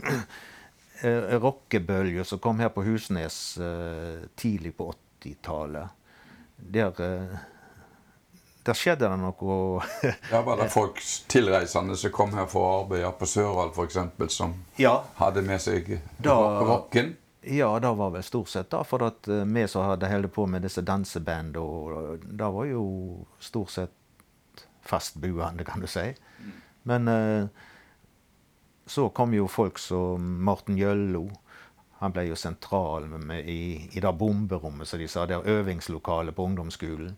eh, 1.02 1.40
rockebølge 1.40 2.24
som 2.24 2.40
kom 2.40 2.60
her 2.60 2.70
på 2.70 2.84
Husnes 2.84 3.58
eh, 3.58 4.28
tidlig 4.36 4.78
på 4.78 4.94
80-tallet. 5.24 5.88
Der, 6.56 7.02
eh, 7.02 7.38
der 8.64 8.78
skjedde 8.78 9.10
det 9.10 9.18
noe 9.18 9.82
Ja, 10.32 10.42
Var 10.46 10.58
det 10.58 10.70
folk 10.70 11.02
tilreisende 11.28 11.98
som 11.98 12.14
kom 12.14 12.36
her 12.38 12.46
for 12.52 12.68
å 12.68 12.76
arbeide 12.84 13.12
på 13.18 13.30
Søral 13.30 13.74
f.eks., 13.74 13.98
som 14.36 14.54
ja. 14.78 15.00
hadde 15.18 15.42
med 15.46 15.62
seg 15.62 15.96
da, 16.18 16.38
rocken? 16.68 17.16
Ja, 17.42 17.80
det 17.80 17.90
var 17.98 18.12
vel 18.14 18.24
stort 18.24 18.50
sett 18.50 18.70
da, 18.70 18.84
for 18.86 19.02
at 19.08 19.28
uh, 19.32 19.42
vi 19.50 19.66
som 19.68 19.88
hadde 19.88 20.10
holdt 20.12 20.34
på 20.36 20.46
med 20.46 20.62
disse 20.62 20.84
dansebandene, 20.86 22.20
det 22.22 22.50
var 22.54 22.68
jo 22.70 22.84
stort 23.42 23.74
sett 23.74 24.66
fastboende, 24.86 25.66
kan 25.66 25.82
du 25.82 25.90
si. 25.90 26.12
Men 26.86 27.10
uh, 27.10 27.48
så 28.86 29.10
kom 29.10 29.34
jo 29.34 29.48
folk 29.50 29.80
som 29.82 30.44
Morten 30.46 30.78
Jøllo. 30.78 31.26
Han 32.02 32.14
ble 32.14 32.28
jo 32.28 32.38
sentral 32.38 33.06
i, 33.40 33.90
i 33.94 34.02
det 34.02 34.14
bomberommet, 34.18 34.90
som 34.90 35.00
de 35.00 35.08
sa. 35.10 35.26
Det 35.30 35.38
er 35.38 35.60
øvingslokalet 35.60 36.36
på 36.36 36.46
ungdomsskolen. 36.50 37.14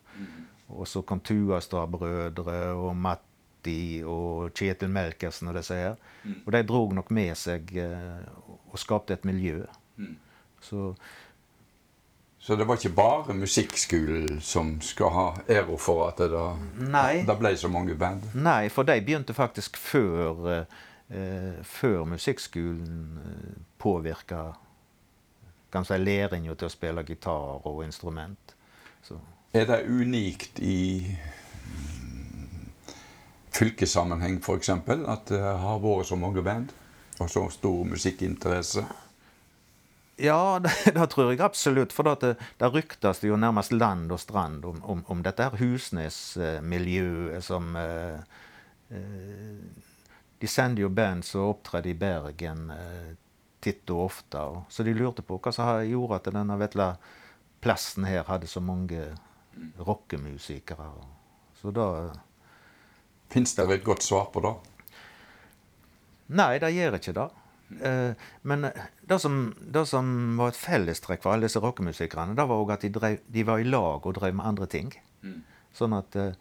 Og 0.73 0.88
så 0.88 1.01
kom 1.07 1.21
Tuastad-brødre 1.23 2.57
og 2.75 2.95
Matti 2.99 4.03
og 4.05 4.51
Kjetil 4.51 4.91
Melkersen 4.91 5.51
og 5.51 5.55
disse 5.55 5.77
her. 5.77 5.95
Og 6.43 6.51
de 6.51 6.63
drog 6.67 6.93
nok 6.97 7.12
med 7.15 7.31
seg 7.39 7.71
eh, 7.79 8.27
og 8.69 8.79
skapte 8.81 9.15
et 9.15 9.25
miljø. 9.25 9.63
Mm. 9.97 10.17
Så 10.62 10.95
så 12.43 12.56
det 12.56 12.65
var 12.67 12.75
ikke 12.75 12.89
bare 12.89 13.34
musikkskolen 13.34 14.41
som 14.43 14.73
skal 14.84 15.13
ha 15.15 15.27
æra 15.47 15.77
for 15.79 16.01
at 16.10 16.17
det, 16.19 16.25
da, 16.34 16.49
det 17.23 17.36
ble 17.39 17.53
så 17.56 17.69
mange 17.71 17.95
band? 17.95 18.25
Nei, 18.36 18.67
for 18.67 18.84
de 18.84 18.97
begynte 18.99 19.32
faktisk 19.34 19.79
før 19.79 20.49
eh, 20.51 21.62
før 21.63 22.03
musikkskolen 22.03 23.21
eh, 23.23 23.62
påvirka 23.79 24.41
kan 25.71 25.88
si, 25.88 25.95
læringa 25.97 26.58
til 26.60 26.67
å 26.67 26.73
spille 26.73 27.06
gitar 27.08 27.63
og 27.69 27.79
instrument. 27.86 28.56
Så. 29.08 29.15
Er 29.56 29.65
det 29.69 29.86
unikt 29.88 30.60
i 30.60 31.15
mm, 31.15 32.67
fylkessammenheng 33.56 34.41
f.eks. 34.43 34.69
at 34.69 35.32
det 35.32 35.39
har 35.39 35.79
vært 35.79 36.12
så 36.12 36.19
mange 36.19 36.43
band 36.43 36.75
og 37.23 37.32
så 37.32 37.47
stor 37.56 37.88
musikkinteresse? 37.88 38.84
Ja, 40.15 40.60
det, 40.63 40.93
det, 40.93 41.08
tror 41.10 41.32
jeg 41.32 41.41
absolutt. 41.41 41.93
For 41.93 42.08
det, 42.08 42.36
det 42.60 42.69
ryktes 42.73 43.23
jo 43.23 43.38
nærmest 43.39 43.73
land 43.73 44.12
og 44.13 44.21
strand 44.21 44.65
om, 44.65 44.84
om, 44.84 45.04
om 45.08 45.23
dette 45.26 45.47
her 45.47 45.58
Husnes-miljøet 45.58 47.43
som 47.45 47.76
eh, 47.80 48.19
eh, 48.93 49.89
de 50.39 50.49
sender 50.49 50.86
jo 50.86 50.91
band 50.93 51.26
som 51.26 51.49
opptrer 51.54 51.88
i 51.88 51.95
Bergen 51.97 52.69
eh, 52.76 53.13
titt 53.63 53.89
og 53.95 54.10
ofte. 54.10 54.43
Og, 54.43 54.63
så 54.69 54.86
de 54.86 54.95
lurte 54.97 55.26
på 55.26 55.39
hva 55.39 55.54
som 55.56 55.82
gjorde 55.88 56.19
at 56.19 56.32
denne 56.36 56.60
vetle 56.62 56.93
plassen 57.63 58.06
her 58.06 58.28
hadde 58.28 58.49
så 58.52 58.60
mange 58.60 59.08
rockemusikere. 59.80 60.91
Så 61.62 61.71
da 61.71 61.88
Fins 63.34 63.56
det 63.58 63.63
et 63.65 63.86
godt 63.86 64.04
svar 64.06 64.28
på 64.30 64.43
det? 64.45 64.52
Nei, 66.38 66.60
det 66.62 66.69
gjør 66.76 66.99
ikke 66.99 67.13
det. 67.17 67.26
Eh, 67.81 68.25
men 68.49 68.67
det 69.01 69.19
som, 69.19 69.53
det 69.59 69.86
som, 69.89 70.09
var 70.38 70.51
et 70.51 70.59
fellestrekk 70.59 71.23
for 71.23 71.33
alle 71.33 71.47
disse 71.47 71.62
rockemusikerne, 71.63 72.36
det 72.38 72.47
var 72.49 72.62
òg 72.63 72.75
at 72.75 72.86
de, 72.86 72.91
drev, 72.93 73.21
de, 73.27 73.45
var 73.47 73.62
i 73.62 73.67
lag 73.69 74.05
og 74.05 74.17
drev 74.17 74.36
med 74.38 74.45
andre 74.49 74.67
ting. 74.69 74.91
Mm. 75.23 75.39
Sånn 75.73 75.95
at 75.97 76.17
eh, 76.19 76.38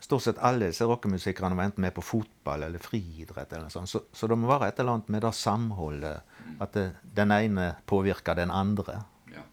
stort 0.00 0.24
sett 0.24 0.40
alle 0.46 0.70
disse 0.70 0.86
rockemusikerne 0.88 1.58
var 1.58 1.68
enten 1.68 1.84
med 1.84 1.94
på 1.96 2.04
fotball 2.04 2.64
eller 2.66 2.82
friidrett. 2.82 3.52
eller 3.52 3.72
sånn. 3.72 3.88
Så, 3.90 4.04
så, 4.12 4.28
det 4.30 4.38
må 4.40 4.50
være 4.50 4.70
et 4.70 4.80
eller 4.80 4.98
annet 4.98 5.12
med 5.12 5.24
det 5.26 5.32
samholdet. 5.36 6.36
At 6.60 6.76
det, 6.76 6.90
den 7.16 7.32
ene 7.34 7.72
påvirker 7.88 8.38
den 8.38 8.52
andre. 8.54 9.02
Ja. 9.32 9.44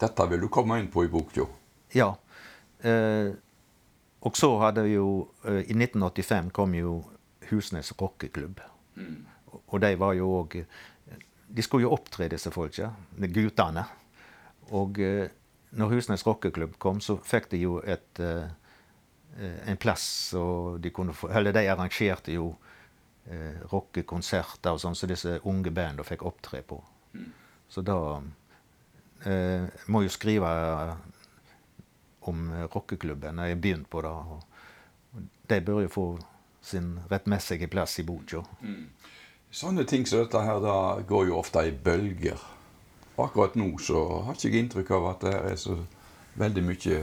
Dette 0.00 0.28
vil 0.30 0.46
du 0.46 0.48
komme 0.52 0.80
inn 0.80 0.90
på 0.92 1.04
i 1.06 1.12
boka? 1.12 1.46
Ja. 1.94 2.14
Eh, 2.86 3.32
og 4.20 4.36
så 4.36 4.50
hadde 4.60 4.86
jo 4.88 5.30
eh, 5.48 5.64
I 5.68 5.74
1985 5.76 6.50
kom 6.56 6.74
jo 6.76 7.00
Husnes 7.50 7.92
rockeklubb. 7.98 8.60
Mm. 8.96 9.26
Og 9.66 9.80
de 9.82 9.94
var 9.98 10.14
jo 10.18 10.30
òg 10.40 10.62
De 11.50 11.62
skulle 11.62 11.82
jo 11.82 11.94
opptre, 11.96 12.28
disse 12.30 12.50
folka. 12.54 12.92
Guttene. 13.18 13.82
Og 14.70 15.00
eh, 15.02 15.26
når 15.74 15.94
Husnes 15.94 16.26
rockeklubb 16.26 16.76
kom, 16.78 17.00
så 17.02 17.16
fikk 17.26 17.50
de 17.50 17.64
jo 17.64 17.80
et 17.82 18.20
eh, 18.22 18.46
en 19.66 19.76
plass. 19.76 20.34
og 20.34 20.80
De, 20.80 20.90
få, 20.90 21.28
eller 21.28 21.52
de 21.52 21.66
arrangerte 21.70 22.34
jo 22.34 22.52
eh, 23.26 23.60
rockekonserter 23.72 24.74
og 24.74 24.82
sånn, 24.82 24.98
så 24.98 25.08
disse 25.10 25.38
unge 25.44 25.70
bandene 25.70 26.06
fikk 26.06 26.24
opptre 26.26 26.62
på. 26.62 26.80
Så 27.70 27.82
da 27.86 27.98
eh, 29.26 29.66
må 29.86 30.02
jo 30.04 30.12
skrive 30.12 30.50
om 32.30 32.50
rockeklubben 32.72 33.38
når 33.38 33.52
jeg 33.52 33.60
begynte 33.62 33.90
på 33.90 34.02
det. 34.04 34.14
De 35.50 35.60
bør 35.66 35.84
jo 35.86 35.94
få 35.94 36.06
sin 36.62 36.98
rettmessige 37.10 37.70
plass 37.72 37.98
i 38.02 38.04
boka. 38.06 38.42
Mm. 38.60 38.84
Sånne 39.50 39.84
ting 39.84 40.06
som 40.06 40.22
dette 40.22 40.40
her 40.46 40.60
da 40.62 40.76
går 41.06 41.30
jo 41.30 41.38
ofte 41.40 41.64
i 41.66 41.72
bølger. 41.74 42.38
Akkurat 43.20 43.56
nå 43.58 43.72
så 43.82 44.04
har 44.26 44.36
ikke 44.36 44.48
jeg 44.48 44.64
inntrykk 44.64 44.92
av 44.96 45.08
at 45.10 45.24
det 45.26 45.32
er 45.50 45.56
så 45.58 45.74
veldig 46.38 46.62
mye 46.64 47.00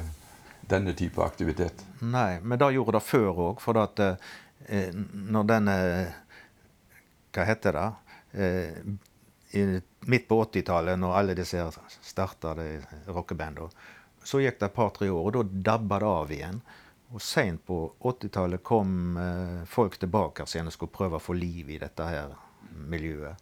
denne 0.67 0.93
type 0.97 1.21
aktivitet? 1.23 1.83
Nei, 2.01 2.39
men 2.41 2.60
det 2.60 2.71
gjorde 2.75 2.97
det 2.97 3.03
før 3.03 3.43
òg. 3.49 3.62
For 3.63 3.79
at 3.81 3.99
eh, 4.03 4.95
når 4.95 5.51
denne 5.51 5.75
Hva 7.36 7.45
heter 7.45 7.75
det? 7.75 7.88
Eh, 8.41 9.62
midt 10.07 10.27
på 10.27 10.39
80-tallet, 10.43 10.97
når 10.99 11.19
alle 11.19 11.36
disse 11.38 11.67
starta 12.01 12.55
rockebanda, 13.12 13.67
så 14.23 14.41
gikk 14.43 14.60
det 14.60 14.71
et 14.71 14.75
par-tre 14.75 15.07
år, 15.12 15.27
og 15.27 15.36
da 15.36 15.62
dabba 15.71 15.99
det 16.01 16.10
av 16.12 16.33
igjen. 16.36 16.60
Og 17.15 17.24
seint 17.24 17.62
på 17.63 17.80
80-tallet 18.04 18.63
kom 18.67 19.17
eh, 19.22 19.62
folk 19.70 19.96
tilbake 20.00 20.43
igjen 20.48 20.67
og 20.67 20.76
skulle 20.76 20.96
prøve 20.96 21.20
å 21.20 21.24
få 21.24 21.38
liv 21.38 21.70
i 21.72 21.80
dette 21.80 22.04
her 22.04 22.34
miljøet. 22.91 23.39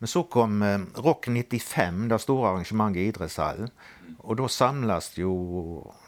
Men 0.00 0.08
så 0.08 0.22
kom 0.32 0.62
eh, 0.62 0.80
Rock 1.00 1.28
95, 1.28 2.08
det 2.12 2.20
store 2.20 2.52
arrangementet 2.52 3.00
i 3.00 3.08
idrettshallen. 3.08 3.72
Og 4.20 4.36
da 4.36 4.48
samles 4.52 5.14
jo 5.16 5.32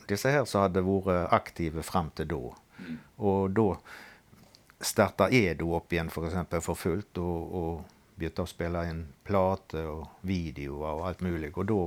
disse 0.09 0.33
her 0.33 0.45
som 0.49 0.67
hadde 0.67 0.85
vært 0.85 1.33
aktive 1.33 1.85
fram 1.87 2.13
til 2.17 2.29
da. 2.33 2.43
Og 3.23 3.57
da 3.57 3.67
starta 4.83 5.31
Edo 5.31 5.73
opp 5.77 5.93
igjen 5.95 6.11
for, 6.11 6.27
eksempel, 6.27 6.61
for 6.65 6.77
fullt 6.77 7.21
og, 7.23 7.57
og 7.57 8.19
begynte 8.19 8.45
å 8.45 8.51
spille 8.51 8.83
inn 8.91 9.05
plate 9.25 9.85
og 9.89 10.25
videoer 10.29 10.99
og 10.99 11.07
alt 11.09 11.25
mulig. 11.25 11.53
Og, 11.57 11.65
da, 11.71 11.81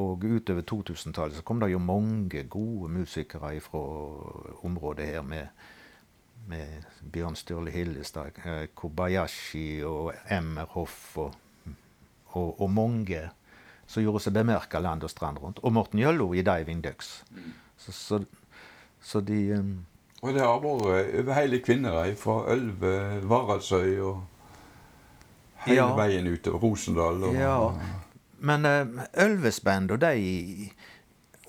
og 0.00 0.24
utover 0.24 0.64
2000-tallet 0.66 1.38
så 1.38 1.44
kom 1.46 1.60
det 1.62 1.70
jo 1.70 1.78
mange 1.78 2.42
gode 2.50 2.90
musikere 2.90 3.52
fra 3.62 3.82
området 4.66 5.06
her 5.06 5.22
med, 5.22 5.46
med 6.50 6.82
Bjørn 7.12 7.36
Sturle 7.38 7.70
Hillestad, 7.70 8.40
eh, 8.44 8.66
Kobayashi 8.74 9.84
og 9.86 10.12
Emmerhoff 10.30 11.18
og, 11.18 11.34
og, 12.34 12.60
og 12.60 12.70
mange 12.70 13.28
som 13.86 14.02
gjorde 14.02 14.24
seg 14.24 14.34
bemerka 14.34 14.80
land 14.80 15.04
og 15.04 15.12
strand 15.12 15.38
rundt. 15.42 15.60
Og 15.62 15.74
Morten 15.76 16.00
Gjøllo 16.00 16.32
i 16.34 16.42
Diving 16.42 16.82
Ducks. 16.84 17.22
Så, 17.76 17.92
så, 17.92 18.20
så, 19.02 19.20
de 19.20 19.58
um, 19.58 19.74
Og 20.22 20.32
det 20.34 20.40
har 20.40 20.60
vært 20.62 20.86
over 20.86 21.34
hele 21.36 21.60
Kvinnherad, 21.60 22.16
fra 22.16 22.40
Ølve, 22.54 22.94
Varaldsøy 23.28 23.98
og 24.00 24.24
hele 25.66 25.82
ja. 25.82 25.90
veien 25.98 26.30
utover 26.32 26.64
Rosendal. 26.64 27.22
Og, 27.28 27.36
ja. 27.36 27.58
Men 28.44 28.60
Ølvesband 29.20 29.90
og 29.94 30.00
de 30.02 30.14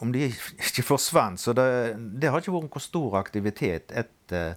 Om 0.03 0.11
de 0.11 0.19
ikke 0.27 0.83
forsvant, 0.83 1.39
så 1.39 1.53
det, 1.55 1.95
det 2.19 2.29
har 2.29 2.37
ikke 2.41 2.51
vært 2.51 2.67
noen 2.67 2.83
stor 2.83 3.15
aktivitet 3.19 3.91
etter 3.95 4.55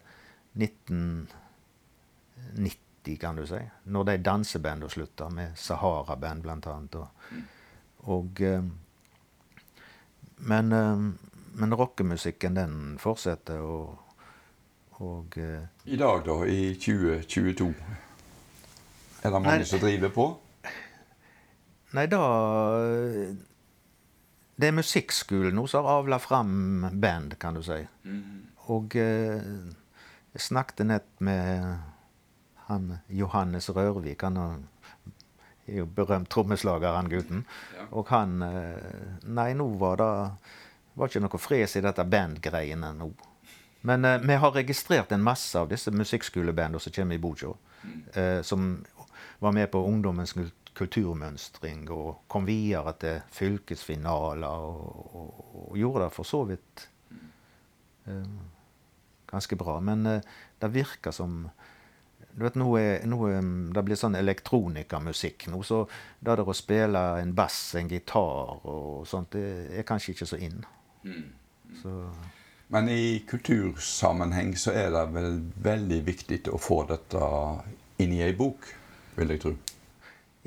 1990 0.58 3.18
kan 3.22 3.38
du 3.38 3.44
si. 3.46 3.60
Når 3.86 4.02
de 4.08 4.24
dansebandene 4.26 4.90
slutta, 4.90 5.28
med 5.30 5.54
Sahara-band 5.56 6.42
blant 6.42 6.66
annet. 6.66 6.94
Og, 6.98 7.08
og 8.10 8.42
uh, 8.42 8.64
Men 10.38 10.72
uh, 10.74 10.98
men 11.58 11.74
rockemusikken, 11.74 12.54
den 12.54 12.98
fortsetter, 13.02 13.58
og, 13.58 13.98
og 15.02 15.38
I 15.84 15.96
dag, 15.96 16.20
da? 16.26 16.36
I 16.46 16.74
2022? 16.74 17.74
Er 19.22 19.30
det 19.30 19.32
mange 19.32 19.56
nei, 19.56 19.64
som 19.66 19.82
driver 19.82 20.12
på? 20.14 20.26
Nei, 21.96 22.06
da 22.10 22.22
Det 24.58 24.68
er 24.68 24.74
musikkskolen 24.76 25.54
nå 25.56 25.66
som 25.70 25.86
har 25.86 26.02
avla 26.02 26.18
fram 26.18 26.88
band, 26.92 27.38
kan 27.38 27.54
du 27.54 27.62
si. 27.62 27.78
Mm. 28.04 28.48
Og 28.74 28.96
eh, 28.98 29.44
jeg 30.34 30.44
snakket 30.44 30.86
nett 30.90 31.08
med 31.24 31.78
han 32.68 32.98
Johannes 33.06 33.70
Rørvik. 33.70 34.22
Han 34.26 34.36
er 34.36 35.78
jo 35.80 35.86
berømt 35.86 36.28
trommeslager, 36.32 36.96
han 36.96 37.08
gutten. 37.08 37.44
Ja. 37.76 37.86
Og 37.96 38.10
han 38.12 38.42
uh, 38.42 39.14
Nei, 39.24 39.52
nå 39.56 39.70
var 39.80 40.00
det 40.02 40.12
var 40.98 41.10
ikke 41.10 41.22
noe 41.22 41.40
fres 41.40 41.76
i 41.78 41.84
dette 41.84 42.04
bandgreiene 42.04 42.92
nå. 42.98 43.12
Men 43.86 44.04
eh, 44.04 44.20
vi 44.20 44.36
har 44.42 44.54
registrert 44.56 45.12
en 45.14 45.22
masse 45.22 45.58
av 45.58 45.68
disse 45.70 45.92
musikkskolebandene 45.94 46.82
som 46.82 46.94
kommer 46.94 47.14
i 47.14 47.22
Bojo. 47.22 47.54
Mm. 47.82 48.00
Eh, 48.12 48.40
som 48.42 48.72
var 49.38 49.54
med 49.54 49.70
på 49.70 49.84
ungdommens 49.86 50.34
kulturmønstring 50.78 51.88
og 51.94 52.24
kom 52.30 52.46
videre 52.48 52.94
til 53.02 53.20
fylkesfinaler. 53.34 54.68
Og, 54.68 55.16
og, 55.18 55.42
og 55.64 55.78
gjorde 55.78 56.06
det 56.06 56.14
for 56.14 56.28
så 56.28 56.44
vidt 56.48 56.84
eh, 58.06 58.36
ganske 59.28 59.58
bra. 59.60 59.78
Men 59.84 60.06
det 60.08 60.74
virker 60.74 61.14
som 61.14 61.42
du 62.38 62.44
vet, 62.44 62.54
nå 62.54 62.68
er, 62.78 63.06
nå 63.10 63.18
er 63.26 63.46
det 63.74 63.82
blir 63.82 63.98
sånn 63.98 64.14
elektronikamusikk 64.14 65.48
nå, 65.50 65.58
så 65.66 65.80
det 66.20 66.36
der 66.38 66.46
å 66.46 66.54
spille 66.54 67.00
en 67.18 67.32
bass, 67.34 67.56
en 67.78 67.90
gitar 67.90 68.60
og 68.62 69.06
sånt, 69.10 69.34
det 69.34 69.80
er 69.80 69.86
kanskje 69.88 70.14
ikke 70.14 70.28
så 70.30 70.38
inn. 70.46 70.60
Så. 71.82 71.94
Men 72.70 72.90
i 72.92 73.24
kultursammenheng 73.26 74.52
så 74.60 74.74
er 74.76 74.92
det 74.94 75.02
vel 75.16 75.40
veldig 75.66 75.98
viktig 76.06 76.40
å 76.52 76.60
få 76.62 76.82
dette 76.90 77.30
inn 78.04 78.14
i 78.14 78.22
ei 78.22 78.34
bok, 78.38 78.70
vil 79.16 79.34
jeg 79.34 79.42
tro. 79.42 79.54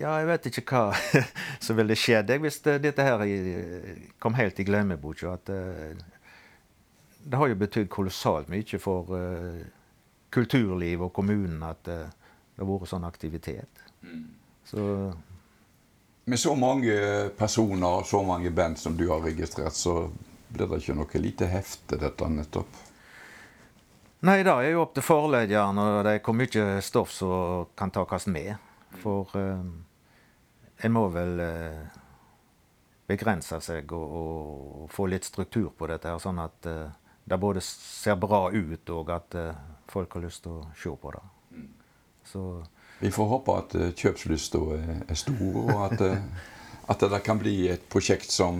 Ja, 0.01 0.15
jeg 0.17 0.29
vet 0.31 0.47
ikke 0.49 0.63
hva 0.71 0.85
som 1.65 1.77
ville 1.77 1.97
skjedd 1.97 2.33
hvis 2.41 2.61
dette 2.65 3.05
her 3.05 3.21
kom 4.21 4.33
helt 4.39 4.59
i 4.59 4.65
glemmeboka. 4.65 5.35
Det, 5.45 5.59
eh, 5.59 6.07
det 7.21 7.37
har 7.37 7.51
jo 7.51 7.59
betydd 7.61 7.91
kolossalt 7.93 8.49
mye 8.49 8.81
for 8.81 9.13
kulturlivet 10.31 11.05
og 11.05 11.13
kommunen 11.13 11.63
at 11.67 11.89
uh, 11.91 12.07
det 12.55 12.63
har 12.63 12.69
vært 12.69 12.91
sånn 12.91 13.07
aktivitet. 13.07 13.83
Mm. 14.01 14.23
Så 14.65 14.85
Med 16.25 16.39
så 16.39 16.53
mange 16.55 16.93
personer 17.37 17.99
og 17.99 18.05
så 18.05 18.21
mange 18.23 18.51
band 18.53 18.79
som 18.79 18.95
du 18.97 19.07
har 19.09 19.23
registrert, 19.25 19.75
så 19.75 20.11
blir 20.47 20.69
det 20.69 20.81
ikke 20.83 20.95
noe 20.95 21.21
lite 21.23 21.47
hefte, 21.49 21.97
dette 21.99 22.27
nettopp? 22.29 22.79
Nei, 24.21 24.43
det 24.45 24.53
er 24.53 24.67
jo 24.69 24.83
opp 24.83 24.93
til 24.93 25.03
forleggeren, 25.03 25.79
og 25.81 26.03
det 26.05 26.13
er 26.13 26.21
hvor 26.21 26.37
mye 26.37 26.65
stoff 26.85 27.13
som 27.15 27.71
kan 27.75 27.89
takes 27.91 28.27
med. 28.29 28.53
For 29.01 29.33
uh, 29.33 29.65
en 30.81 30.93
må 30.93 31.05
vel 31.13 31.41
uh, 31.41 31.99
begrense 33.09 33.59
seg 33.63 33.91
og, 33.95 34.15
og, 34.21 34.85
få 34.91 35.07
litt 35.11 35.27
struktur 35.27 35.69
på 35.77 35.89
dette, 35.91 36.09
her, 36.09 36.21
sånn 36.21 36.41
at 36.41 36.69
uh, 36.69 36.87
det 37.25 37.39
både 37.39 37.63
ser 37.65 38.17
bra 38.19 38.47
ut, 38.51 38.89
og 38.89 39.11
at 39.13 39.35
folk 39.91 40.17
har 40.17 40.23
lyst 40.25 40.41
til 40.43 40.57
å 40.57 40.63
se 40.75 40.89
på 40.89 41.11
det. 41.13 41.21
Så, 42.27 42.41
Vi 42.99 43.11
får 43.13 43.29
håpe 43.29 43.57
at 43.59 43.75
kjøpslysta 43.97 44.61
er 45.05 45.19
stor, 45.19 45.59
og 45.61 45.83
at, 45.85 46.01
at 46.91 47.05
det 47.13 47.21
kan 47.23 47.39
bli 47.39 47.69
et 47.71 47.85
prosjekt 47.93 48.33
som 48.33 48.57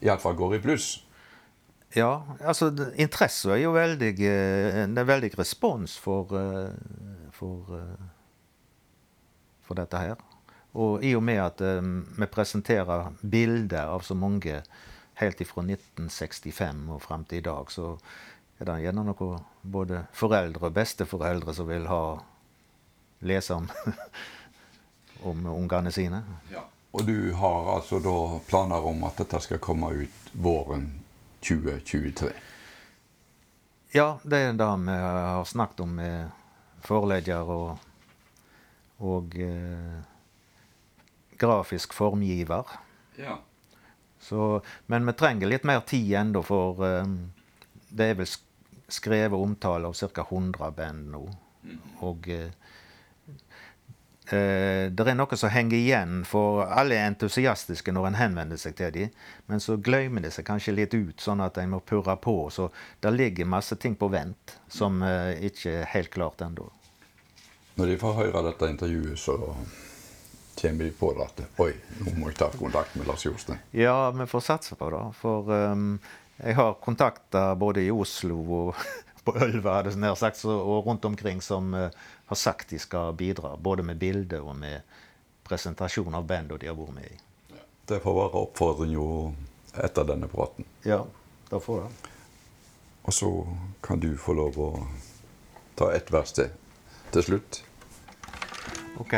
iallfall 0.00 0.38
går 0.40 0.56
i 0.56 0.62
pluss. 0.64 0.88
Ja, 1.96 2.36
altså 2.44 2.68
interessen 3.00 3.54
er 3.54 3.62
jo 3.62 3.72
veldig 3.72 4.10
eh, 4.20 4.82
Det 4.92 5.00
er 5.00 5.08
veldig 5.08 5.30
respons 5.38 5.96
for, 5.96 6.34
eh, 6.36 6.74
for, 7.32 7.78
eh, 7.78 8.08
for 9.64 9.78
dette 9.78 9.96
her. 9.96 10.16
Og 10.78 11.02
i 11.04 11.14
og 11.18 11.22
med 11.26 11.40
at 11.42 11.60
vi 11.60 12.28
presenterer 12.30 13.08
bilder 13.20 13.90
av 13.90 14.04
så 14.06 14.14
mange 14.14 14.60
helt 15.18 15.40
ifra 15.42 15.64
1965 15.64 16.84
og 16.94 17.02
frem 17.02 17.24
til 17.26 17.40
i 17.40 17.46
dag, 17.48 17.70
så 17.74 17.96
er 18.58 18.68
det 18.68 18.80
gjerne 18.84 19.04
noe 19.08 19.38
både 19.62 20.04
foreldre 20.14 20.70
og 20.70 20.76
besteforeldre 20.76 21.54
som 21.54 21.68
vil 21.70 21.88
ha 21.90 22.02
lese 23.26 23.54
om, 23.54 23.66
om 25.30 25.46
ungene 25.54 25.92
sine. 25.94 26.22
Ja. 26.52 26.62
Og 26.90 27.04
du 27.06 27.32
har 27.32 27.74
altså 27.74 27.98
da 28.00 28.40
planer 28.48 28.86
om 28.86 29.02
at 29.04 29.18
dette 29.20 29.40
skal 29.44 29.60
komme 29.62 29.90
ut 29.92 30.30
våren 30.32 30.88
2023? 31.44 32.30
Ja, 33.94 34.18
det 34.22 34.38
er 34.38 34.56
det 34.56 34.70
vi 34.84 34.96
har 34.96 35.44
snakket 35.44 35.80
om 35.84 35.92
med 35.98 36.30
forelegger 36.84 37.50
og, 37.50 37.78
og 39.04 39.36
eh, 39.42 39.98
grafisk 41.38 41.94
formgiver. 41.96 42.66
Ja. 43.16 43.38
Så, 44.20 44.60
men 44.86 45.06
vi 45.06 45.12
trenger 45.12 45.48
litt 45.48 45.64
mer 45.64 45.80
tid 45.80 46.12
ennå, 46.20 46.42
for 46.42 46.82
um, 46.84 47.18
det 47.88 48.12
er 48.12 48.18
vel 48.18 48.30
skrevet 48.88 49.38
omtale 49.38 49.88
av 49.88 49.94
ca. 49.94 50.24
100 50.30 50.70
band 50.76 51.12
nå. 51.14 51.22
Mm. 51.64 51.78
Og 52.06 52.28
uh, 52.34 52.50
det 54.28 55.04
er 55.06 55.16
noe 55.16 55.36
som 55.40 55.52
henger 55.54 55.78
igjen, 55.78 56.18
for 56.28 56.66
alle 56.66 56.98
er 56.98 57.08
entusiastiske 57.08 57.94
når 57.94 58.10
en 58.10 58.18
henvender 58.18 58.60
seg 58.60 58.76
til 58.76 58.92
dem. 58.92 59.14
Men 59.48 59.62
så 59.64 59.78
glemmer 59.80 60.26
de 60.26 60.32
seg 60.34 60.44
kanskje 60.48 60.76
litt 60.76 60.96
ut, 60.98 61.16
sånn 61.22 61.40
at 61.44 61.60
en 61.62 61.72
må 61.76 61.80
purre 61.80 62.18
på. 62.20 62.36
Så 62.52 62.68
det 63.00 63.14
ligger 63.14 63.48
masse 63.48 63.78
ting 63.80 63.96
på 63.96 64.10
vent 64.12 64.58
som 64.68 65.00
uh, 65.04 65.32
ikke 65.38 65.78
er 65.80 65.92
helt 65.94 66.12
klart 66.12 66.44
ennå. 66.44 66.68
Når 67.78 67.92
de 67.92 68.00
får 68.00 68.16
høre 68.18 68.42
dette 68.50 68.68
intervjuet, 68.72 69.20
så 69.22 69.38
kommer 70.60 70.84
de 70.84 70.90
på 70.90 71.12
det 71.14 71.24
at 71.24 71.60
Oi, 71.62 71.72
nå 72.00 72.14
må 72.18 72.30
jeg 72.30 72.38
ta 72.40 72.48
kontakt 72.54 72.96
med 72.98 73.06
Lars 73.08 73.26
Jostein. 73.26 73.60
Ja, 73.70 74.10
vi 74.10 74.26
får 74.26 74.44
satse 74.46 74.78
på 74.78 74.90
det. 74.90 75.02
For 75.18 75.50
um, 75.52 75.98
jeg 76.36 76.56
har 76.58 76.76
kontakter 76.82 77.54
både 77.58 77.84
i 77.86 77.92
Oslo 77.94 78.38
og 78.60 78.82
på 79.24 79.36
Ølva 79.44 79.82
og 79.82 80.86
rundt 80.86 81.04
omkring 81.04 81.42
som 81.42 81.74
uh, 81.74 81.88
har 82.26 82.36
sagt 82.36 82.70
de 82.70 82.78
skal 82.78 83.14
bidra, 83.14 83.56
både 83.56 83.82
med 83.82 83.98
bilde 83.98 84.40
og 84.40 84.56
med 84.56 84.80
presentasjon 85.48 86.14
av 86.14 86.26
bandet 86.26 86.60
de 86.60 86.68
har 86.68 86.76
vært 86.76 86.94
med 86.94 87.08
i. 87.08 87.18
Det 87.88 88.02
får 88.04 88.14
være 88.14 88.44
oppfordringen 88.44 89.36
etter 89.78 90.04
denne 90.04 90.28
praten. 90.28 90.66
Ja, 90.84 91.04
det 91.50 91.60
får 91.64 91.86
det. 91.86 92.14
Og 93.08 93.14
så 93.14 93.30
kan 93.80 94.00
du 94.00 94.10
få 94.20 94.34
lov 94.36 94.58
å 94.60 94.70
ta 95.78 95.92
ett 95.96 96.12
vers 96.12 96.34
til 96.36 96.50
til 97.10 97.22
slutt. 97.22 97.64
OK. 98.98 99.14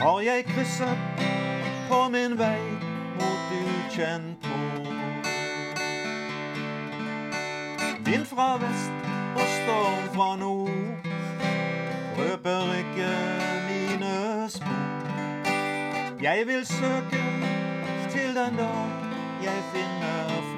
har 0.00 0.20
jeg 0.26 0.44
krysset 0.48 1.22
på 1.86 2.00
min 2.10 2.34
vei 2.40 2.58
mot 3.20 3.54
ukjent 3.60 4.50
mål. 4.50 4.90
Vind 8.02 8.26
fra 8.26 8.50
vest 8.64 9.08
og 9.38 9.46
storm 9.54 10.04
fra 10.18 10.30
nord 10.42 11.06
røper 12.18 12.74
ikke 12.82 13.14
mine 13.70 14.16
spor. 14.50 14.90
Jeg 16.22 16.46
vil 16.46 16.66
søke 16.66 17.22
til 18.10 18.34
den 18.34 18.56
dag 18.66 18.88
jeg 19.42 19.62
finner 19.72 20.26
fred. 20.42 20.57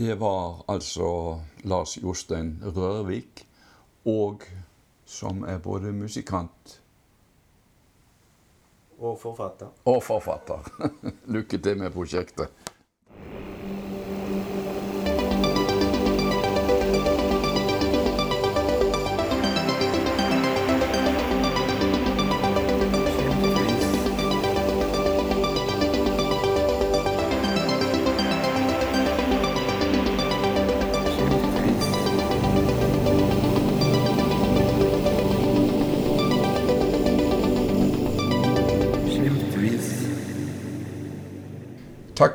Det 0.00 0.14
var 0.16 0.62
altså 0.68 1.40
Lars 1.68 1.98
Jostein 2.00 2.54
Rørvik, 2.64 3.42
og 4.08 4.46
som 5.04 5.42
er 5.44 5.58
både 5.60 5.92
musikant 5.92 6.80
Og 8.96 9.18
forfatter. 9.20 9.68
og 9.84 10.02
forfatter. 10.02 10.70
Lykke 11.36 11.58
til 11.58 11.76
med 11.78 11.90
prosjektet. 11.92 12.48